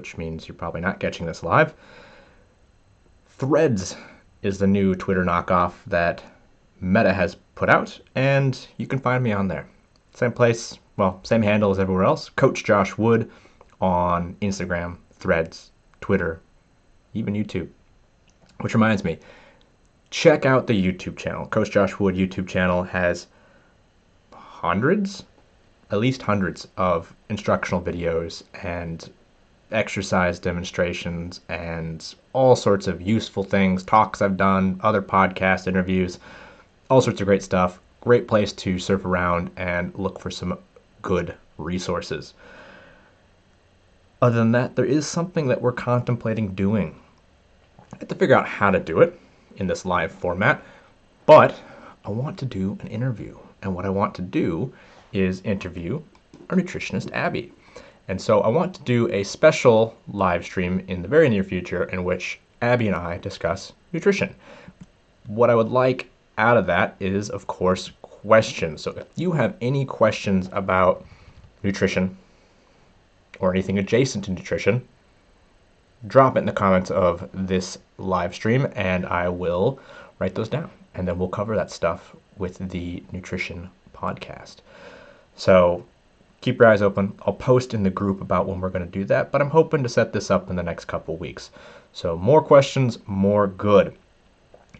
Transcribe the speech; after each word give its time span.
which 0.00 0.16
means 0.16 0.48
you're 0.48 0.54
probably 0.54 0.80
not 0.80 0.98
catching 0.98 1.26
this 1.26 1.42
live. 1.42 1.74
Threads 3.26 3.96
is 4.40 4.58
the 4.58 4.66
new 4.66 4.94
Twitter 4.94 5.24
knockoff 5.24 5.74
that 5.86 6.22
Meta 6.80 7.12
has 7.12 7.36
put 7.54 7.68
out, 7.68 8.00
and 8.14 8.66
you 8.78 8.86
can 8.86 8.98
find 8.98 9.22
me 9.22 9.32
on 9.32 9.46
there. 9.46 9.68
Same 10.14 10.32
place, 10.32 10.78
well, 10.96 11.20
same 11.22 11.42
handle 11.42 11.70
as 11.70 11.78
everywhere 11.78 12.04
else. 12.04 12.30
Coach 12.30 12.64
Josh 12.64 12.96
Wood 12.96 13.30
on 13.82 14.34
Instagram, 14.40 14.96
Threads, 15.12 15.70
Twitter, 16.00 16.40
even 17.12 17.34
YouTube. 17.34 17.68
Which 18.60 18.72
reminds 18.72 19.04
me, 19.04 19.18
check 20.08 20.46
out 20.46 20.66
the 20.66 20.72
YouTube 20.72 21.18
channel. 21.18 21.46
Coach 21.46 21.70
Josh 21.72 21.98
Wood 21.98 22.14
YouTube 22.14 22.48
channel 22.48 22.84
has 22.84 23.26
hundreds, 24.32 25.24
at 25.90 25.98
least 25.98 26.22
hundreds 26.22 26.68
of 26.78 27.14
instructional 27.28 27.82
videos 27.82 28.44
and 28.62 29.10
exercise 29.72 30.38
demonstrations 30.38 31.40
and 31.48 32.14
all 32.32 32.56
sorts 32.56 32.86
of 32.86 33.00
useful 33.00 33.44
things, 33.44 33.82
talks 33.82 34.22
I've 34.22 34.36
done, 34.36 34.80
other 34.82 35.02
podcast 35.02 35.66
interviews, 35.66 36.18
all 36.88 37.00
sorts 37.00 37.20
of 37.20 37.26
great 37.26 37.42
stuff. 37.42 37.80
Great 38.00 38.26
place 38.26 38.52
to 38.52 38.78
surf 38.78 39.04
around 39.04 39.50
and 39.56 39.94
look 39.94 40.18
for 40.18 40.30
some 40.30 40.58
good 41.02 41.34
resources. 41.58 42.34
Other 44.22 44.36
than 44.38 44.52
that, 44.52 44.76
there 44.76 44.84
is 44.84 45.06
something 45.06 45.48
that 45.48 45.60
we're 45.60 45.72
contemplating 45.72 46.54
doing. 46.54 46.98
I 47.92 47.96
have 47.98 48.08
to 48.08 48.14
figure 48.14 48.36
out 48.36 48.46
how 48.46 48.70
to 48.70 48.80
do 48.80 49.00
it 49.00 49.18
in 49.56 49.66
this 49.66 49.84
live 49.84 50.12
format, 50.12 50.62
but 51.26 51.58
I 52.04 52.10
want 52.10 52.38
to 52.38 52.46
do 52.46 52.78
an 52.80 52.88
interview. 52.88 53.38
And 53.62 53.74
what 53.74 53.84
I 53.84 53.90
want 53.90 54.14
to 54.14 54.22
do 54.22 54.72
is 55.12 55.42
interview 55.42 56.00
our 56.50 56.56
nutritionist, 56.56 57.12
Abby. 57.12 57.52
And 58.08 58.20
so 58.20 58.40
I 58.40 58.48
want 58.48 58.74
to 58.74 58.82
do 58.82 59.10
a 59.12 59.22
special 59.22 59.96
live 60.08 60.44
stream 60.44 60.84
in 60.88 61.02
the 61.02 61.08
very 61.08 61.28
near 61.28 61.44
future 61.44 61.84
in 61.84 62.04
which 62.04 62.40
Abby 62.62 62.88
and 62.88 62.96
I 62.96 63.18
discuss 63.18 63.72
nutrition. 63.92 64.34
What 65.26 65.50
I 65.50 65.54
would 65.54 65.68
like 65.68 66.08
out 66.38 66.56
of 66.56 66.66
that 66.66 66.96
is, 67.00 67.30
of 67.30 67.46
course, 67.46 67.92
questions. 68.02 68.82
So 68.82 68.92
if 68.92 69.06
you 69.16 69.32
have 69.32 69.56
any 69.60 69.84
questions 69.84 70.48
about 70.52 71.04
nutrition 71.62 72.16
or 73.38 73.52
anything 73.52 73.78
adjacent 73.78 74.24
to 74.24 74.32
nutrition, 74.32 74.86
drop 76.06 76.36
it 76.36 76.40
in 76.40 76.46
the 76.46 76.52
comments 76.52 76.90
of 76.90 77.28
this 77.32 77.78
live 77.98 78.34
stream 78.34 78.66
and 78.74 79.06
I 79.06 79.28
will 79.28 79.78
write 80.18 80.34
those 80.34 80.48
down. 80.48 80.70
And 80.94 81.06
then 81.06 81.18
we'll 81.18 81.28
cover 81.28 81.54
that 81.56 81.70
stuff 81.70 82.16
with 82.36 82.58
the 82.70 83.02
nutrition 83.12 83.70
podcast. 83.94 84.56
So 85.36 85.84
keep 86.40 86.58
your 86.58 86.68
eyes 86.68 86.82
open. 86.82 87.14
I'll 87.22 87.34
post 87.34 87.74
in 87.74 87.82
the 87.82 87.90
group 87.90 88.20
about 88.20 88.46
when 88.46 88.60
we're 88.60 88.70
going 88.70 88.84
to 88.84 88.90
do 88.90 89.04
that, 89.06 89.30
but 89.30 89.40
I'm 89.40 89.50
hoping 89.50 89.82
to 89.82 89.88
set 89.88 90.12
this 90.12 90.30
up 90.30 90.48
in 90.50 90.56
the 90.56 90.62
next 90.62 90.86
couple 90.86 91.16
weeks. 91.16 91.50
So 91.92 92.16
more 92.16 92.42
questions, 92.42 92.98
more 93.06 93.46
good. 93.46 93.94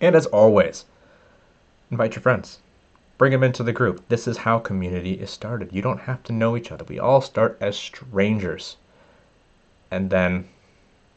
And 0.00 0.14
as 0.14 0.26
always, 0.26 0.86
invite 1.90 2.14
your 2.14 2.22
friends. 2.22 2.58
Bring 3.18 3.32
them 3.32 3.42
into 3.42 3.62
the 3.62 3.72
group. 3.72 4.02
This 4.08 4.26
is 4.26 4.38
how 4.38 4.58
community 4.58 5.12
is 5.12 5.30
started. 5.30 5.72
You 5.72 5.82
don't 5.82 6.00
have 6.00 6.22
to 6.24 6.32
know 6.32 6.56
each 6.56 6.72
other. 6.72 6.84
We 6.84 6.98
all 6.98 7.20
start 7.20 7.58
as 7.60 7.76
strangers. 7.76 8.76
And 9.90 10.08
then 10.08 10.48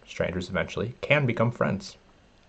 strangers 0.06 0.50
eventually 0.50 0.96
can 1.00 1.26
become 1.26 1.52
friends 1.52 1.96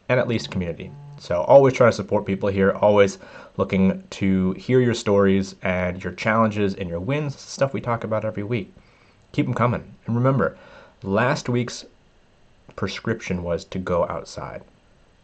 and 0.08 0.18
at 0.18 0.26
least 0.26 0.50
community. 0.50 0.90
So 1.18 1.42
always 1.42 1.74
trying 1.74 1.90
to 1.90 1.96
support 1.96 2.26
people 2.26 2.48
here, 2.48 2.72
always 2.72 3.18
looking 3.56 4.02
to 4.10 4.52
hear 4.52 4.80
your 4.80 4.94
stories 4.94 5.54
and 5.62 6.02
your 6.02 6.12
challenges 6.12 6.74
and 6.74 6.88
your 6.88 7.00
wins, 7.00 7.38
stuff 7.38 7.72
we 7.72 7.80
talk 7.80 8.04
about 8.04 8.24
every 8.24 8.42
week. 8.42 8.74
Keep 9.32 9.46
them 9.46 9.54
coming. 9.54 9.94
And 10.06 10.16
remember, 10.16 10.56
last 11.02 11.48
week's 11.48 11.84
prescription 12.76 13.42
was 13.42 13.64
to 13.66 13.78
go 13.78 14.06
outside. 14.08 14.62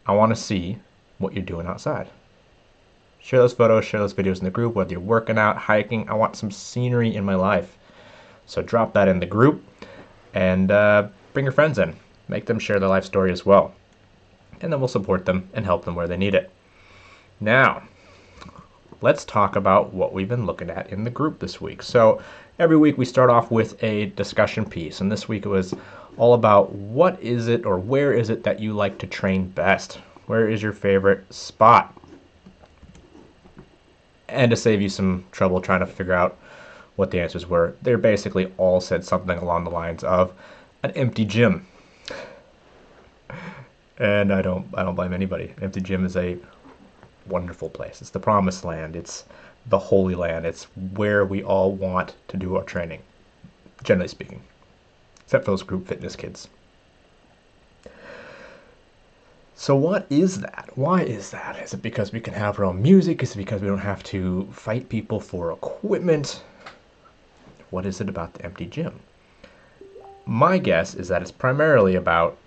I 0.06 0.12
want 0.12 0.30
to 0.30 0.40
see 0.40 0.78
what 1.18 1.34
you're 1.34 1.44
doing 1.44 1.66
outside. 1.66 2.08
Share 3.18 3.40
those 3.40 3.52
photos, 3.52 3.84
share 3.84 4.00
those 4.00 4.14
videos 4.14 4.38
in 4.38 4.44
the 4.44 4.50
group, 4.50 4.74
whether 4.74 4.92
you're 4.92 5.00
working 5.00 5.38
out, 5.38 5.56
hiking. 5.56 6.08
I 6.08 6.14
want 6.14 6.36
some 6.36 6.50
scenery 6.50 7.14
in 7.14 7.24
my 7.24 7.34
life. 7.34 7.76
So 8.46 8.62
drop 8.62 8.94
that 8.94 9.08
in 9.08 9.20
the 9.20 9.26
group 9.26 9.62
and 10.34 10.70
uh, 10.70 11.08
bring 11.32 11.44
your 11.44 11.52
friends 11.52 11.78
in. 11.78 11.96
Make 12.28 12.46
them 12.46 12.58
share 12.58 12.78
their 12.78 12.88
life 12.88 13.04
story 13.04 13.32
as 13.32 13.44
well 13.44 13.74
and 14.60 14.72
then 14.72 14.80
we'll 14.80 14.88
support 14.88 15.24
them 15.24 15.48
and 15.54 15.64
help 15.64 15.84
them 15.84 15.94
where 15.94 16.08
they 16.08 16.16
need 16.16 16.34
it. 16.34 16.50
Now, 17.40 17.82
let's 19.00 19.24
talk 19.24 19.56
about 19.56 19.92
what 19.94 20.12
we've 20.12 20.28
been 20.28 20.46
looking 20.46 20.70
at 20.70 20.90
in 20.90 21.04
the 21.04 21.10
group 21.10 21.38
this 21.38 21.60
week. 21.60 21.82
So, 21.82 22.20
every 22.58 22.76
week 22.76 22.98
we 22.98 23.04
start 23.04 23.30
off 23.30 23.50
with 23.50 23.82
a 23.82 24.06
discussion 24.06 24.64
piece, 24.64 25.00
and 25.00 25.10
this 25.10 25.28
week 25.28 25.46
it 25.46 25.48
was 25.48 25.74
all 26.16 26.34
about 26.34 26.72
what 26.72 27.20
is 27.22 27.48
it 27.48 27.64
or 27.64 27.78
where 27.78 28.12
is 28.12 28.28
it 28.28 28.44
that 28.44 28.60
you 28.60 28.74
like 28.74 28.98
to 28.98 29.06
train 29.06 29.48
best? 29.48 29.98
Where 30.26 30.48
is 30.48 30.62
your 30.62 30.72
favorite 30.72 31.32
spot? 31.32 31.94
And 34.28 34.50
to 34.50 34.56
save 34.56 34.80
you 34.82 34.88
some 34.88 35.24
trouble 35.32 35.60
trying 35.60 35.80
to 35.80 35.86
figure 35.86 36.12
out 36.12 36.36
what 36.96 37.10
the 37.10 37.20
answers 37.20 37.48
were, 37.48 37.74
they 37.82 37.94
basically 37.94 38.52
all 38.58 38.80
said 38.80 39.04
something 39.04 39.38
along 39.38 39.64
the 39.64 39.70
lines 39.70 40.04
of 40.04 40.32
an 40.82 40.90
empty 40.92 41.24
gym 41.24 41.66
and 44.00 44.32
I 44.32 44.40
don't 44.40 44.66
I 44.74 44.82
don't 44.82 44.94
blame 44.94 45.12
anybody. 45.12 45.54
Empty 45.60 45.82
Gym 45.82 46.04
is 46.04 46.16
a 46.16 46.38
wonderful 47.26 47.68
place. 47.68 48.00
It's 48.00 48.10
the 48.10 48.18
promised 48.18 48.64
land. 48.64 48.96
It's 48.96 49.24
the 49.66 49.78
holy 49.78 50.14
land. 50.14 50.46
It's 50.46 50.64
where 50.94 51.24
we 51.24 51.44
all 51.44 51.72
want 51.72 52.16
to 52.28 52.36
do 52.38 52.56
our 52.56 52.64
training, 52.64 53.02
generally 53.84 54.08
speaking, 54.08 54.42
except 55.24 55.44
for 55.44 55.50
those 55.50 55.62
group 55.62 55.86
fitness 55.86 56.16
kids. 56.16 56.48
So 59.54 59.76
what 59.76 60.06
is 60.08 60.40
that? 60.40 60.70
Why 60.74 61.02
is 61.02 61.30
that? 61.32 61.58
Is 61.62 61.74
it 61.74 61.82
because 61.82 62.10
we 62.10 62.20
can 62.20 62.32
have 62.32 62.58
our 62.58 62.64
own 62.64 62.80
music? 62.80 63.22
Is 63.22 63.34
it 63.34 63.36
because 63.36 63.60
we 63.60 63.68
don't 63.68 63.78
have 63.78 64.02
to 64.04 64.48
fight 64.50 64.88
people 64.88 65.20
for 65.20 65.52
equipment? 65.52 66.42
What 67.68 67.84
is 67.84 68.00
it 68.00 68.08
about 68.08 68.32
the 68.32 68.46
empty 68.46 68.64
gym? 68.64 69.00
My 70.24 70.56
guess 70.56 70.94
is 70.94 71.08
that 71.08 71.20
it's 71.20 71.30
primarily 71.30 71.94
about 71.94 72.38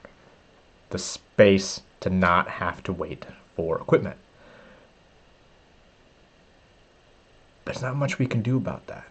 the 0.89 0.97
space 1.33 1.81
to 1.99 2.11
not 2.11 2.47
have 2.47 2.83
to 2.83 2.93
wait 2.93 3.25
for 3.55 3.79
equipment. 3.79 4.17
There's 7.65 7.81
not 7.81 7.95
much 7.95 8.19
we 8.19 8.27
can 8.27 8.43
do 8.43 8.55
about 8.55 8.85
that. 8.85 9.07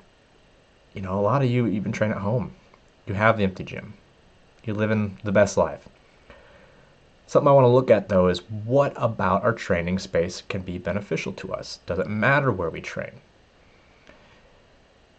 You 0.94 1.02
know, 1.02 1.18
a 1.18 1.20
lot 1.20 1.42
of 1.42 1.50
you 1.50 1.66
even 1.66 1.90
train 1.90 2.12
at 2.12 2.18
home. 2.18 2.54
You 3.06 3.14
have 3.14 3.36
the 3.36 3.42
empty 3.42 3.64
gym. 3.64 3.94
You're 4.62 4.76
living 4.76 5.18
the 5.24 5.32
best 5.32 5.56
life. 5.56 5.88
Something 7.26 7.48
I 7.48 7.52
want 7.52 7.64
to 7.64 7.68
look 7.68 7.90
at 7.90 8.08
though 8.08 8.28
is 8.28 8.48
what 8.48 8.92
about 8.94 9.42
our 9.42 9.52
training 9.52 9.98
space 9.98 10.44
can 10.48 10.62
be 10.62 10.78
beneficial 10.78 11.32
to 11.32 11.52
us? 11.52 11.80
Does 11.86 11.98
it 11.98 12.06
matter 12.06 12.52
where 12.52 12.70
we 12.70 12.80
train? 12.80 13.20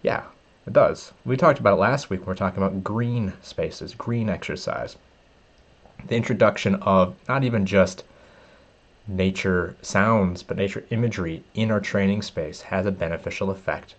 Yeah, 0.03 0.24
it 0.66 0.72
does. 0.72 1.12
We 1.25 1.35
talked 1.35 1.59
about 1.59 1.74
it 1.74 1.81
last 1.81 2.09
week 2.09 2.22
when 2.22 2.28
we 2.28 2.31
are 2.31 2.35
talking 2.35 2.64
about 2.64 2.81
green 2.81 3.34
spaces, 3.41 3.94
green 3.94 4.30
exercise 4.30 4.96
the 6.08 6.16
introduction 6.16 6.76
of 6.76 7.16
not 7.28 7.44
even 7.44 7.66
just 7.66 8.04
nature 9.08 9.76
sounds, 9.81 10.44
but 10.44 10.58
nature 10.58 10.86
imagery 10.90 11.44
in 11.54 11.72
our 11.72 11.80
training 11.80 12.22
space 12.22 12.62
has 12.62 12.86
a 12.86 12.92
beneficial 12.92 13.50
effect 13.50 13.96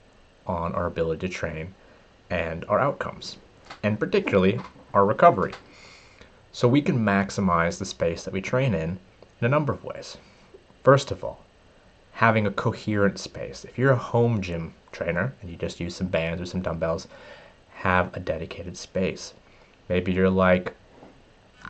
on 0.46 0.74
our 0.74 0.86
ability 0.86 1.26
to 1.26 1.32
train 1.32 1.74
and 2.30 2.64
our 2.66 2.80
outcomes, 2.80 3.36
and 3.82 4.00
particularly 4.00 4.60
our 4.92 5.04
recovery. 5.04 5.52
So 6.52 6.68
we 6.68 6.82
can 6.82 6.98
maximize 6.98 7.78
the 7.78 7.84
space 7.84 8.24
that 8.24 8.32
we 8.32 8.40
train 8.40 8.74
in 8.74 8.98
in 9.40 9.46
a 9.46 9.48
number 9.48 9.72
of 9.72 9.84
ways. 9.84 10.16
First 10.82 11.10
of 11.10 11.24
all, 11.24 11.40
having 12.12 12.46
a 12.46 12.50
coherent 12.50 13.18
space. 13.18 13.64
If 13.64 13.76
you're 13.76 13.92
a 13.92 13.96
home 13.96 14.40
gym 14.40 14.72
trainer 14.92 15.34
and 15.40 15.50
you 15.50 15.56
just 15.56 15.80
use 15.80 15.96
some 15.96 16.06
bands 16.06 16.40
or 16.40 16.46
some 16.46 16.62
dumbbells, 16.62 17.08
have 17.74 18.16
a 18.16 18.20
dedicated 18.20 18.76
space. 18.76 19.34
Maybe 19.88 20.12
you're 20.12 20.30
like 20.30 20.72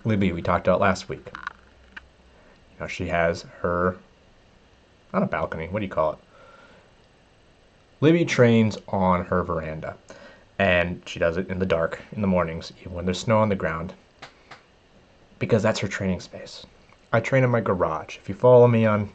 Libby 0.05 0.33
we 0.33 0.43
talked 0.43 0.67
about 0.67 0.81
last 0.81 1.09
week. 1.09 1.31
You 1.35 2.81
know, 2.81 2.87
she 2.87 3.07
has 3.09 3.43
her 3.61 3.97
not 5.15 5.23
a 5.23 5.27
balcony, 5.27 5.69
what 5.69 5.79
do 5.79 5.87
you 5.87 5.93
call 5.93 6.15
it? 6.15 6.19
Libby 8.01 8.25
trains 8.25 8.77
on 8.89 9.25
her 9.27 9.45
veranda. 9.45 9.97
And 10.59 11.03
she 11.07 11.19
does 11.19 11.37
it 11.37 11.49
in 11.49 11.59
the 11.59 11.67
dark 11.67 12.01
in 12.13 12.21
the 12.21 12.27
mornings, 12.27 12.73
even 12.81 12.93
when 12.93 13.05
there's 13.05 13.21
snow 13.21 13.39
on 13.39 13.49
the 13.49 13.55
ground. 13.55 13.93
Because 15.39 15.63
that's 15.63 15.81
her 15.81 15.89
training 15.89 16.21
space. 16.21 16.67
I 17.13 17.21
train 17.21 17.45
in 17.45 17.51
my 17.51 17.61
garage. 17.61 18.17
If 18.17 18.29
you 18.29 18.35
follow 18.35 18.67
me 18.67 18.87
on 18.87 19.11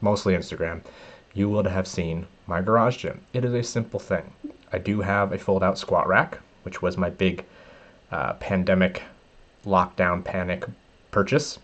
mostly 0.00 0.34
Instagram, 0.34 0.82
you 1.34 1.48
will 1.48 1.64
have 1.64 1.86
seen 1.86 2.26
my 2.46 2.60
garage 2.60 2.98
gym. 2.98 3.20
It 3.32 3.44
is 3.44 3.54
a 3.54 3.62
simple 3.62 4.00
thing. 4.00 4.32
I 4.72 4.78
do 4.78 5.00
have 5.00 5.32
a 5.32 5.38
fold 5.38 5.62
out 5.62 5.78
squat 5.78 6.06
rack, 6.06 6.38
which 6.62 6.82
was 6.82 6.96
my 6.96 7.10
big 7.10 7.44
uh, 8.12 8.34
pandemic 8.34 9.02
lockdown 9.66 10.24
panic 10.24 10.64
purchase. 11.10 11.58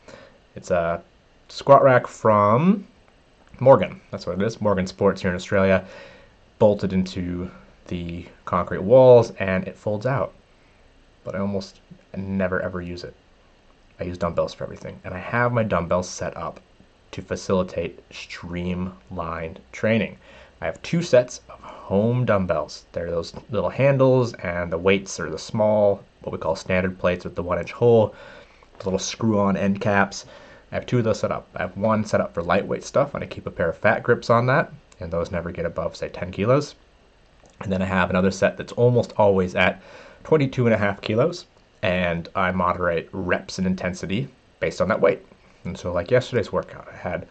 It's 0.54 0.70
a 0.70 1.02
squat 1.48 1.82
rack 1.82 2.06
from 2.06 2.86
Morgan. 3.60 4.00
That's 4.10 4.26
what 4.26 4.40
it 4.40 4.44
is. 4.44 4.60
Morgan 4.60 4.86
Sports 4.86 5.22
here 5.22 5.30
in 5.30 5.36
Australia. 5.36 5.84
Bolted 6.58 6.92
into 6.92 7.50
the 7.88 8.26
concrete 8.44 8.82
walls 8.82 9.32
and 9.38 9.66
it 9.68 9.76
folds 9.76 10.06
out. 10.06 10.32
but 11.24 11.34
I 11.34 11.38
almost 11.40 11.80
never 12.16 12.60
ever 12.62 12.80
use 12.80 13.02
it. 13.02 13.14
I 13.98 14.04
use 14.04 14.16
dumbbells 14.16 14.54
for 14.54 14.62
everything, 14.62 15.00
and 15.04 15.12
I 15.12 15.18
have 15.18 15.52
my 15.52 15.64
dumbbells 15.64 16.08
set 16.08 16.36
up 16.36 16.60
to 17.10 17.20
facilitate 17.20 17.98
streamlined 18.12 19.58
training. 19.72 20.18
I 20.60 20.66
have 20.66 20.80
two 20.82 21.02
sets 21.02 21.40
of 21.48 21.60
home 21.60 22.24
dumbbells. 22.24 22.84
They're 22.92 23.10
those 23.10 23.34
little 23.50 23.70
handles, 23.70 24.34
and 24.34 24.70
the 24.70 24.78
weights 24.78 25.18
are 25.18 25.28
the 25.28 25.38
small, 25.38 26.04
what 26.26 26.32
we 26.32 26.38
call 26.38 26.56
standard 26.56 26.98
plates 26.98 27.24
with 27.24 27.36
the 27.36 27.42
one 27.42 27.58
inch 27.58 27.72
hole, 27.72 28.14
the 28.78 28.84
little 28.84 28.98
screw 28.98 29.38
on 29.38 29.56
end 29.56 29.80
caps. 29.80 30.26
I 30.72 30.74
have 30.74 30.86
two 30.86 30.98
of 30.98 31.04
those 31.04 31.20
set 31.20 31.30
up. 31.30 31.46
I 31.54 31.62
have 31.62 31.76
one 31.76 32.04
set 32.04 32.20
up 32.20 32.34
for 32.34 32.42
lightweight 32.42 32.82
stuff, 32.82 33.14
and 33.14 33.22
I 33.22 33.26
keep 33.28 33.46
a 33.46 33.50
pair 33.50 33.70
of 33.70 33.78
fat 33.78 34.02
grips 34.02 34.28
on 34.28 34.46
that, 34.46 34.72
and 34.98 35.12
those 35.12 35.30
never 35.30 35.52
get 35.52 35.64
above, 35.64 35.94
say, 35.94 36.08
10 36.08 36.32
kilos. 36.32 36.74
And 37.60 37.72
then 37.72 37.80
I 37.80 37.86
have 37.86 38.10
another 38.10 38.32
set 38.32 38.56
that's 38.56 38.72
almost 38.72 39.12
always 39.16 39.54
at 39.54 39.80
22 40.24 40.66
and 40.66 40.74
a 40.74 40.78
half 40.78 41.00
kilos, 41.00 41.46
and 41.82 42.28
I 42.34 42.50
moderate 42.50 43.08
reps 43.12 43.58
and 43.58 43.66
intensity 43.66 44.28
based 44.58 44.80
on 44.80 44.88
that 44.88 45.00
weight. 45.00 45.24
And 45.64 45.78
so, 45.78 45.92
like 45.92 46.10
yesterday's 46.10 46.52
workout, 46.52 46.88
I 46.92 46.96
had 46.96 47.28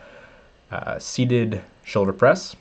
uh, 0.72 0.98
seated 1.00 1.62
shoulder 1.84 2.14
press 2.14 2.56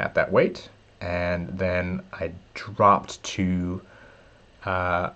at 0.00 0.14
that 0.14 0.30
weight, 0.30 0.68
and 1.00 1.48
then 1.56 2.02
I 2.12 2.32
dropped 2.54 3.22
to 3.22 3.80
uh, 4.64 5.10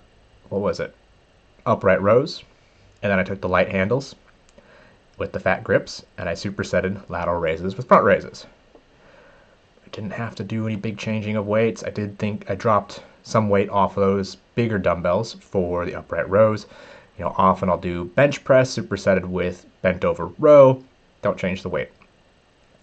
what 0.49 0.61
was 0.61 0.81
it? 0.81 0.95
Upright 1.67 2.01
rows, 2.01 2.43
and 3.03 3.11
then 3.11 3.19
I 3.19 3.25
took 3.25 3.41
the 3.41 3.49
light 3.49 3.71
handles 3.71 4.15
with 5.19 5.33
the 5.33 5.41
fat 5.41 5.65
grips, 5.65 6.05
and 6.17 6.29
I 6.29 6.33
supersetted 6.33 7.09
lateral 7.11 7.41
raises 7.41 7.77
with 7.77 7.89
front 7.89 8.05
raises. 8.05 8.47
I 9.85 9.89
didn't 9.91 10.13
have 10.13 10.35
to 10.37 10.45
do 10.45 10.67
any 10.67 10.77
big 10.77 10.99
changing 10.99 11.37
of 11.37 11.47
weights. 11.47 11.83
I 11.85 11.91
did 11.91 12.19
think 12.19 12.49
I 12.51 12.55
dropped 12.55 13.03
some 13.23 13.49
weight 13.49 13.69
off 13.69 13.97
of 13.97 14.03
those 14.03 14.37
bigger 14.55 14.79
dumbbells 14.79 15.35
for 15.35 15.85
the 15.85 15.95
upright 15.95 16.29
rows. 16.29 16.67
You 17.19 17.25
know, 17.25 17.35
often 17.37 17.69
I'll 17.69 17.79
do 17.79 18.05
bench 18.05 18.45
press 18.45 18.77
supersetted 18.77 19.25
with 19.25 19.67
bent 19.83 20.05
over 20.05 20.27
row. 20.39 20.85
Don't 21.21 21.39
change 21.39 21.63
the 21.63 21.69
weight. 21.69 21.91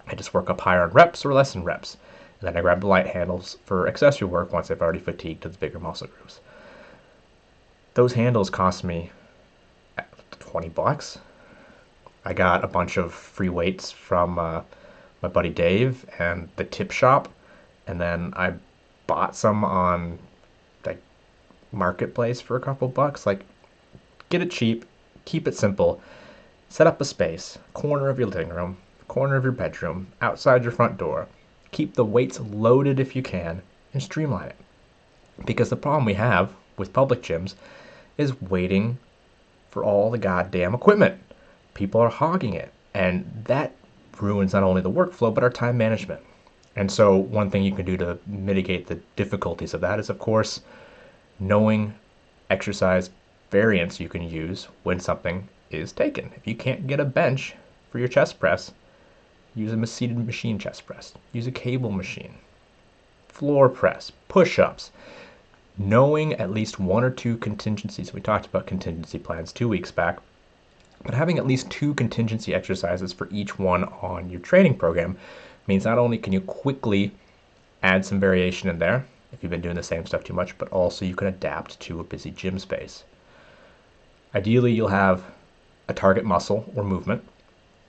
I 0.08 0.16
just 0.16 0.34
work 0.34 0.50
up 0.50 0.62
higher 0.62 0.84
on 0.84 0.90
reps 0.90 1.26
or 1.26 1.34
less 1.34 1.56
in 1.56 1.64
reps. 1.64 1.98
And 2.40 2.48
then 2.48 2.58
I 2.58 2.62
grab 2.62 2.82
the 2.82 2.88
light 2.88 3.08
handles 3.08 3.58
for 3.66 3.88
accessory 3.88 4.28
work 4.28 4.52
once 4.52 4.70
I've 4.70 4.82
already 4.82 5.00
fatigued 5.00 5.44
to 5.44 5.50
the 5.50 5.58
bigger 5.58 5.80
muscle 5.80 6.08
groups. 6.08 6.42
Those 7.96 8.12
handles 8.12 8.50
cost 8.50 8.84
me 8.84 9.10
20 10.56 10.68
bucks. 10.68 11.18
I 12.26 12.34
got 12.34 12.62
a 12.62 12.68
bunch 12.68 12.98
of 12.98 13.14
free 13.14 13.48
weights 13.48 13.90
from 13.90 14.38
uh, 14.38 14.64
my 15.22 15.30
buddy 15.30 15.50
Dave 15.50 16.06
and 16.20 16.50
the 16.58 16.66
tip 16.66 16.92
shop, 16.92 17.30
and 17.88 18.00
then 18.02 18.34
I 18.36 18.56
bought 19.08 19.34
some 19.34 19.64
on 19.64 20.20
like 20.86 21.02
marketplace 21.72 22.42
for 22.42 22.58
a 22.58 22.60
couple 22.60 22.90
bucks. 22.90 23.26
Like, 23.26 23.46
get 24.30 24.42
it 24.42 24.52
cheap, 24.52 24.84
keep 25.24 25.48
it 25.48 25.56
simple, 25.56 26.02
set 26.68 26.88
up 26.88 27.00
a 27.00 27.06
space, 27.06 27.58
corner 27.74 28.10
of 28.10 28.20
your 28.20 28.28
living 28.28 28.50
room, 28.50 28.76
corner 29.08 29.38
of 29.38 29.44
your 29.44 29.54
bedroom, 29.54 30.08
outside 30.22 30.64
your 30.64 30.74
front 30.74 30.98
door. 30.98 31.28
Keep 31.72 31.94
the 31.94 32.04
weights 32.04 32.42
loaded 32.42 33.00
if 33.00 33.16
you 33.16 33.24
can, 33.24 33.62
and 33.94 34.04
streamline 34.04 34.50
it. 34.50 34.58
Because 35.46 35.70
the 35.70 35.78
problem 35.78 36.04
we 36.04 36.16
have 36.16 36.52
with 36.76 36.92
public 36.92 37.22
gyms 37.22 37.56
is 38.18 38.42
waiting 38.42 38.98
for 39.70 39.84
all 39.84 40.10
the 40.10 40.18
goddamn 40.18 40.74
equipment. 40.74 41.20
People 41.74 42.02
are 42.02 42.10
hogging 42.10 42.54
it, 42.54 42.72
and 42.94 43.44
that 43.46 43.74
ruins 44.22 44.54
not 44.54 44.64
only 44.64 44.82
the 44.82 44.90
workflow 44.90 45.34
but 45.34 45.44
our 45.44 45.50
time 45.50 45.78
management. 45.78 46.22
And 46.76 46.92
so, 46.92 47.16
one 47.16 47.50
thing 47.50 47.64
you 47.64 47.74
can 47.74 47.86
do 47.86 47.98
to 47.98 48.18
mitigate 48.28 48.88
the 48.88 49.00
difficulties 49.16 49.74
of 49.74 49.82
that 49.82 50.00
is, 50.00 50.10
of 50.10 50.20
course, 50.20 50.62
knowing 51.40 51.94
exercise 52.50 53.10
variants 53.50 54.00
you 54.00 54.10
can 54.10 54.22
use 54.22 54.68
when 54.84 55.00
something 55.00 55.48
is 55.72 55.92
taken. 55.92 56.32
If 56.36 56.46
you 56.48 56.56
can't 56.56 56.88
get 56.88 57.00
a 57.00 57.06
bench 57.06 57.56
for 57.92 58.00
your 58.00 58.08
chest 58.08 58.40
press, 58.40 58.74
use 59.56 59.72
a 59.72 59.88
seated 59.88 60.18
machine 60.18 60.60
chest 60.60 60.86
press, 60.86 61.14
use 61.32 61.48
a 61.48 61.52
cable 61.52 61.92
machine, 61.92 62.36
floor 63.30 63.70
press, 63.70 64.12
push 64.28 64.60
ups. 64.60 64.92
Knowing 65.78 66.34
at 66.34 66.52
least 66.52 66.80
one 66.80 67.04
or 67.04 67.10
two 67.10 67.38
contingencies, 67.38 68.14
we 68.14 68.22
talked 68.22 68.46
about 68.46 68.68
contingency 68.68 69.20
plans 69.20 69.52
two 69.52 69.68
weeks 69.68 69.92
back 69.92 70.20
but 71.06 71.14
having 71.14 71.38
at 71.38 71.46
least 71.46 71.70
two 71.70 71.94
contingency 71.94 72.54
exercises 72.54 73.14
for 73.14 73.30
each 73.30 73.60
one 73.60 73.84
on 73.84 74.30
your 74.30 74.40
training 74.40 74.76
program 74.76 75.18
means 75.68 75.86
not 75.86 76.00
only 76.00 76.18
can 76.18 76.34
you 76.34 76.42
quickly 76.42 77.12
add 77.84 78.04
some 78.04 78.20
variation 78.20 78.70
in 78.70 78.80
there 78.80 79.06
if 79.32 79.44
you've 79.44 79.52
been 79.52 79.62
doing 79.62 79.76
the 79.76 79.84
same 79.84 80.06
stuff 80.06 80.24
too 80.24 80.34
much, 80.34 80.58
but 80.58 80.70
also 80.70 81.06
you 81.06 81.16
can 81.16 81.28
adapt 81.28 81.80
to 81.82 82.00
a 82.00 82.04
busy 82.04 82.32
gym 82.32 82.58
space. 82.58 83.04
Ideally, 84.34 84.72
you'll 84.72 84.88
have 84.88 85.24
a 85.88 85.94
target 85.94 86.26
muscle 86.26 86.66
or 86.76 86.84
movement, 86.84 87.24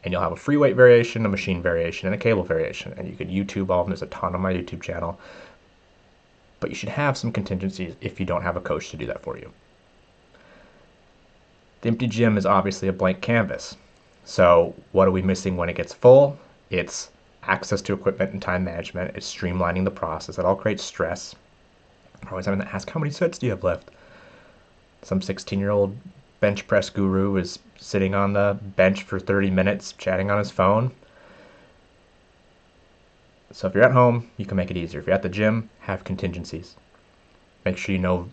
and 0.05 0.13
you'll 0.13 0.23
have 0.23 0.33
a 0.33 0.37
free 0.37 0.57
weight 0.57 0.77
variation, 0.77 1.25
a 1.25 1.29
machine 1.29 1.63
variation, 1.63 2.07
and 2.07 2.15
a 2.15 2.19
cable 2.19 2.43
variation. 2.43 2.93
And 2.99 3.09
you 3.09 3.17
could 3.17 3.31
YouTube 3.31 3.71
all 3.71 3.81
of 3.81 3.87
them. 3.87 3.91
There's 3.93 4.03
a 4.03 4.07
ton 4.07 4.35
on 4.35 4.41
my 4.43 4.53
YouTube 4.53 4.83
channel. 4.83 5.19
But 6.61 6.71
you 6.71 6.77
should 6.77 6.89
have 6.91 7.17
some 7.17 7.33
contingencies 7.33 7.97
if 8.01 8.19
you 8.19 8.27
don't 8.27 8.43
have 8.43 8.57
a 8.57 8.61
coach 8.61 8.91
to 8.91 8.97
do 8.97 9.07
that 9.07 9.23
for 9.23 9.37
you. 9.37 9.53
The 11.83 11.89
empty 11.89 12.07
gym 12.07 12.39
is 12.39 12.47
obviously 12.47 12.89
a 12.89 12.93
blank 12.93 13.21
canvas. 13.21 13.77
So, 14.25 14.75
what 14.93 15.07
are 15.07 15.13
we 15.13 15.23
missing 15.23 15.57
when 15.57 15.69
it 15.69 15.77
gets 15.77 15.93
full? 15.93 16.39
It's 16.71 17.11
access 17.45 17.81
to 17.83 17.93
equipment 17.93 18.33
and 18.33 18.43
time 18.43 18.65
management. 18.65 19.17
It's 19.17 19.33
streamlining 19.33 19.85
the 19.85 19.91
process. 19.91 20.39
It 20.39 20.45
all 20.45 20.57
creates 20.57 20.83
stress. 20.83 21.35
I'm 22.23 22.29
always 22.31 22.47
having 22.47 22.61
to 22.61 22.75
ask, 22.75 22.91
how 22.91 22.99
many 22.99 23.13
sets 23.13 23.39
do 23.39 23.47
you 23.47 23.53
have 23.53 23.63
left? 23.63 23.91
Some 25.03 25.23
16 25.23 25.61
year 25.61 25.71
old 25.71 25.97
bench 26.41 26.67
press 26.67 26.91
guru 26.91 27.37
is 27.37 27.59
sitting 27.77 28.15
on 28.15 28.33
the 28.33 28.59
bench 28.77 29.03
for 29.03 29.21
30 29.21 29.51
minutes 29.51 29.93
chatting 29.93 30.31
on 30.31 30.39
his 30.39 30.51
phone. 30.51 30.91
So, 33.53 33.69
if 33.69 33.75
you're 33.75 33.85
at 33.85 33.93
home, 33.93 34.31
you 34.37 34.45
can 34.45 34.57
make 34.57 34.71
it 34.71 34.77
easier. 34.77 35.01
If 35.01 35.07
you're 35.07 35.15
at 35.15 35.23
the 35.23 35.29
gym, 35.29 35.71
have 35.81 36.05
contingencies. 36.05 36.77
Make 37.65 37.77
sure 37.77 37.95
you 37.95 38.01
know 38.01 38.29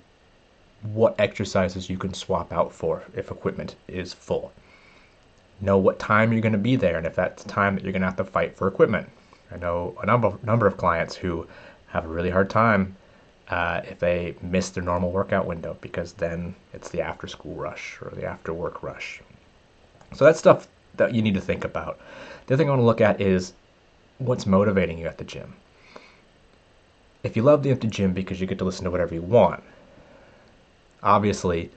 what 0.82 1.16
exercises 1.20 1.90
you 1.90 1.98
can 1.98 2.14
swap 2.14 2.52
out 2.52 2.72
for 2.72 3.04
if 3.16 3.32
equipment 3.32 3.76
is 3.88 4.14
full. 4.14 4.52
Know 5.62 5.78
what 5.78 6.00
time 6.00 6.32
you're 6.34 6.42
going 6.42 6.52
to 6.52 6.58
be 6.58 6.76
there, 6.76 6.98
and 6.98 7.06
if 7.06 7.16
that's 7.16 7.44
time 7.44 7.76
that 7.76 7.84
you're 7.84 7.94
going 7.94 8.02
to 8.02 8.08
have 8.08 8.18
to 8.18 8.26
fight 8.26 8.58
for 8.58 8.68
equipment. 8.68 9.08
I 9.52 9.58
know 9.58 9.96
a 10.02 10.06
number 10.06 10.28
of, 10.28 10.44
number 10.44 10.68
of 10.68 10.78
clients 10.78 11.16
who 11.16 11.48
have 11.88 12.06
a 12.06 12.10
really 12.10 12.32
hard 12.32 12.50
time 12.50 12.96
uh, 13.50 13.82
if 13.88 14.00
they 14.00 14.36
miss 14.42 14.72
their 14.72 14.84
normal 14.84 15.12
workout 15.12 15.46
window 15.46 15.78
because 15.80 16.14
then 16.14 16.56
it's 16.74 16.90
the 16.90 17.02
after 17.02 17.28
school 17.28 17.56
rush 17.56 18.00
or 18.02 18.12
the 18.16 18.26
after 18.26 18.52
work 18.52 18.82
rush. 18.82 19.22
So 20.14 20.26
that's 20.26 20.40
stuff 20.40 20.68
that 20.96 21.14
you 21.14 21.22
need 21.22 21.36
to 21.36 21.42
think 21.42 21.64
about. 21.64 22.00
The 22.46 22.56
other 22.56 22.62
thing 22.62 22.68
I 22.68 22.72
want 22.72 22.82
to 22.82 22.86
look 22.86 23.02
at 23.02 23.22
is 23.22 23.54
what's 24.18 24.46
motivating 24.46 24.98
you 24.98 25.08
at 25.08 25.18
the 25.18 25.24
gym. 25.24 25.56
If 27.24 27.36
you 27.38 27.44
love 27.44 27.64
the 27.64 27.72
empty 27.72 27.88
gym 27.88 28.14
because 28.14 28.42
you 28.42 28.48
get 28.48 28.58
to 28.60 28.66
listen 28.66 28.84
to 28.86 28.92
whatever 28.92 29.14
you 29.14 29.22
want, 29.22 29.64
obviously, 31.02 31.72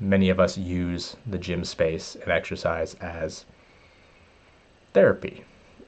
many 0.00 0.28
of 0.28 0.38
us 0.38 0.58
use 0.58 1.16
the 1.26 1.38
gym 1.38 1.64
space 1.64 2.16
and 2.16 2.30
exercise 2.30 2.94
as 2.94 3.44
therapy, 4.92 5.44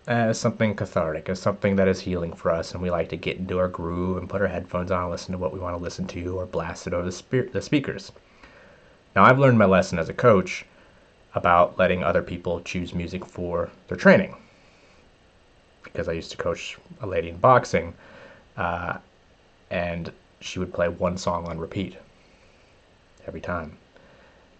as 0.06 0.38
something 0.38 0.74
cathartic, 0.74 1.28
as 1.28 1.40
something 1.40 1.76
that 1.76 1.88
is 1.88 2.00
healing 2.00 2.32
for 2.32 2.50
us, 2.50 2.72
and 2.72 2.82
we 2.82 2.90
like 2.90 3.08
to 3.10 3.16
get 3.16 3.36
into 3.36 3.58
our 3.58 3.68
groove 3.68 4.16
and 4.16 4.28
put 4.28 4.40
our 4.40 4.48
headphones 4.48 4.90
on 4.90 5.02
and 5.02 5.10
listen 5.10 5.32
to 5.32 5.38
what 5.38 5.52
we 5.52 5.60
want 5.60 5.76
to 5.76 5.82
listen 5.82 6.06
to 6.06 6.38
or 6.38 6.46
blast 6.46 6.86
it 6.86 6.94
over 6.94 7.04
the, 7.04 7.12
spe- 7.12 7.52
the 7.52 7.62
speakers. 7.62 8.12
Now, 9.14 9.24
I've 9.24 9.38
learned 9.38 9.58
my 9.58 9.66
lesson 9.66 9.98
as 9.98 10.08
a 10.08 10.14
coach 10.14 10.64
about 11.34 11.78
letting 11.78 12.02
other 12.02 12.22
people 12.22 12.60
choose 12.60 12.94
music 12.94 13.24
for 13.24 13.70
their 13.88 13.96
training. 13.96 14.36
Because 15.84 16.08
I 16.08 16.12
used 16.12 16.30
to 16.32 16.36
coach 16.36 16.78
a 17.00 17.06
lady 17.06 17.30
in 17.30 17.36
boxing, 17.38 17.94
uh, 18.56 18.98
and 19.70 20.12
she 20.40 20.58
would 20.58 20.72
play 20.72 20.88
one 20.88 21.16
song 21.16 21.46
on 21.46 21.58
repeat 21.58 21.96
every 23.26 23.40
time. 23.40 23.76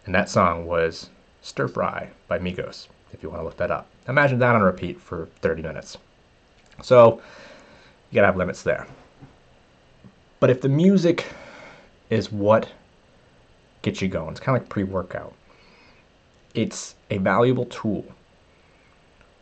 And 0.07 0.15
that 0.15 0.29
song 0.29 0.67
was 0.67 1.11
Stir 1.43 1.69
Fry 1.69 2.09
by 2.29 2.39
Migos, 2.39 2.89
if 3.12 3.23
you 3.23 3.31
want 3.31 3.41
to 3.41 3.45
look 3.45 3.57
that 3.59 3.71
up. 3.71 3.87
Imagine 4.09 4.39
that 4.39 4.55
on 4.55 4.62
repeat 4.62 5.00
for 5.00 5.29
30 5.41 5.62
minutes. 5.62 5.99
So 6.83 7.21
you 8.11 8.17
gotta 8.17 8.27
have 8.27 8.37
limits 8.37 8.62
there. 8.62 8.87
But 10.41 10.50
if 10.50 10.61
the 10.61 10.69
music 10.69 11.27
is 12.09 12.33
what 12.33 12.69
gets 13.83 14.03
you 14.03 14.09
going, 14.09 14.31
it's 14.31 14.41
kind 14.41 14.57
of 14.57 14.62
like 14.62 14.69
pre 14.69 14.85
workout, 14.85 15.35
it's 16.55 16.95
a 17.11 17.19
valuable 17.19 17.67
tool. 17.67 18.05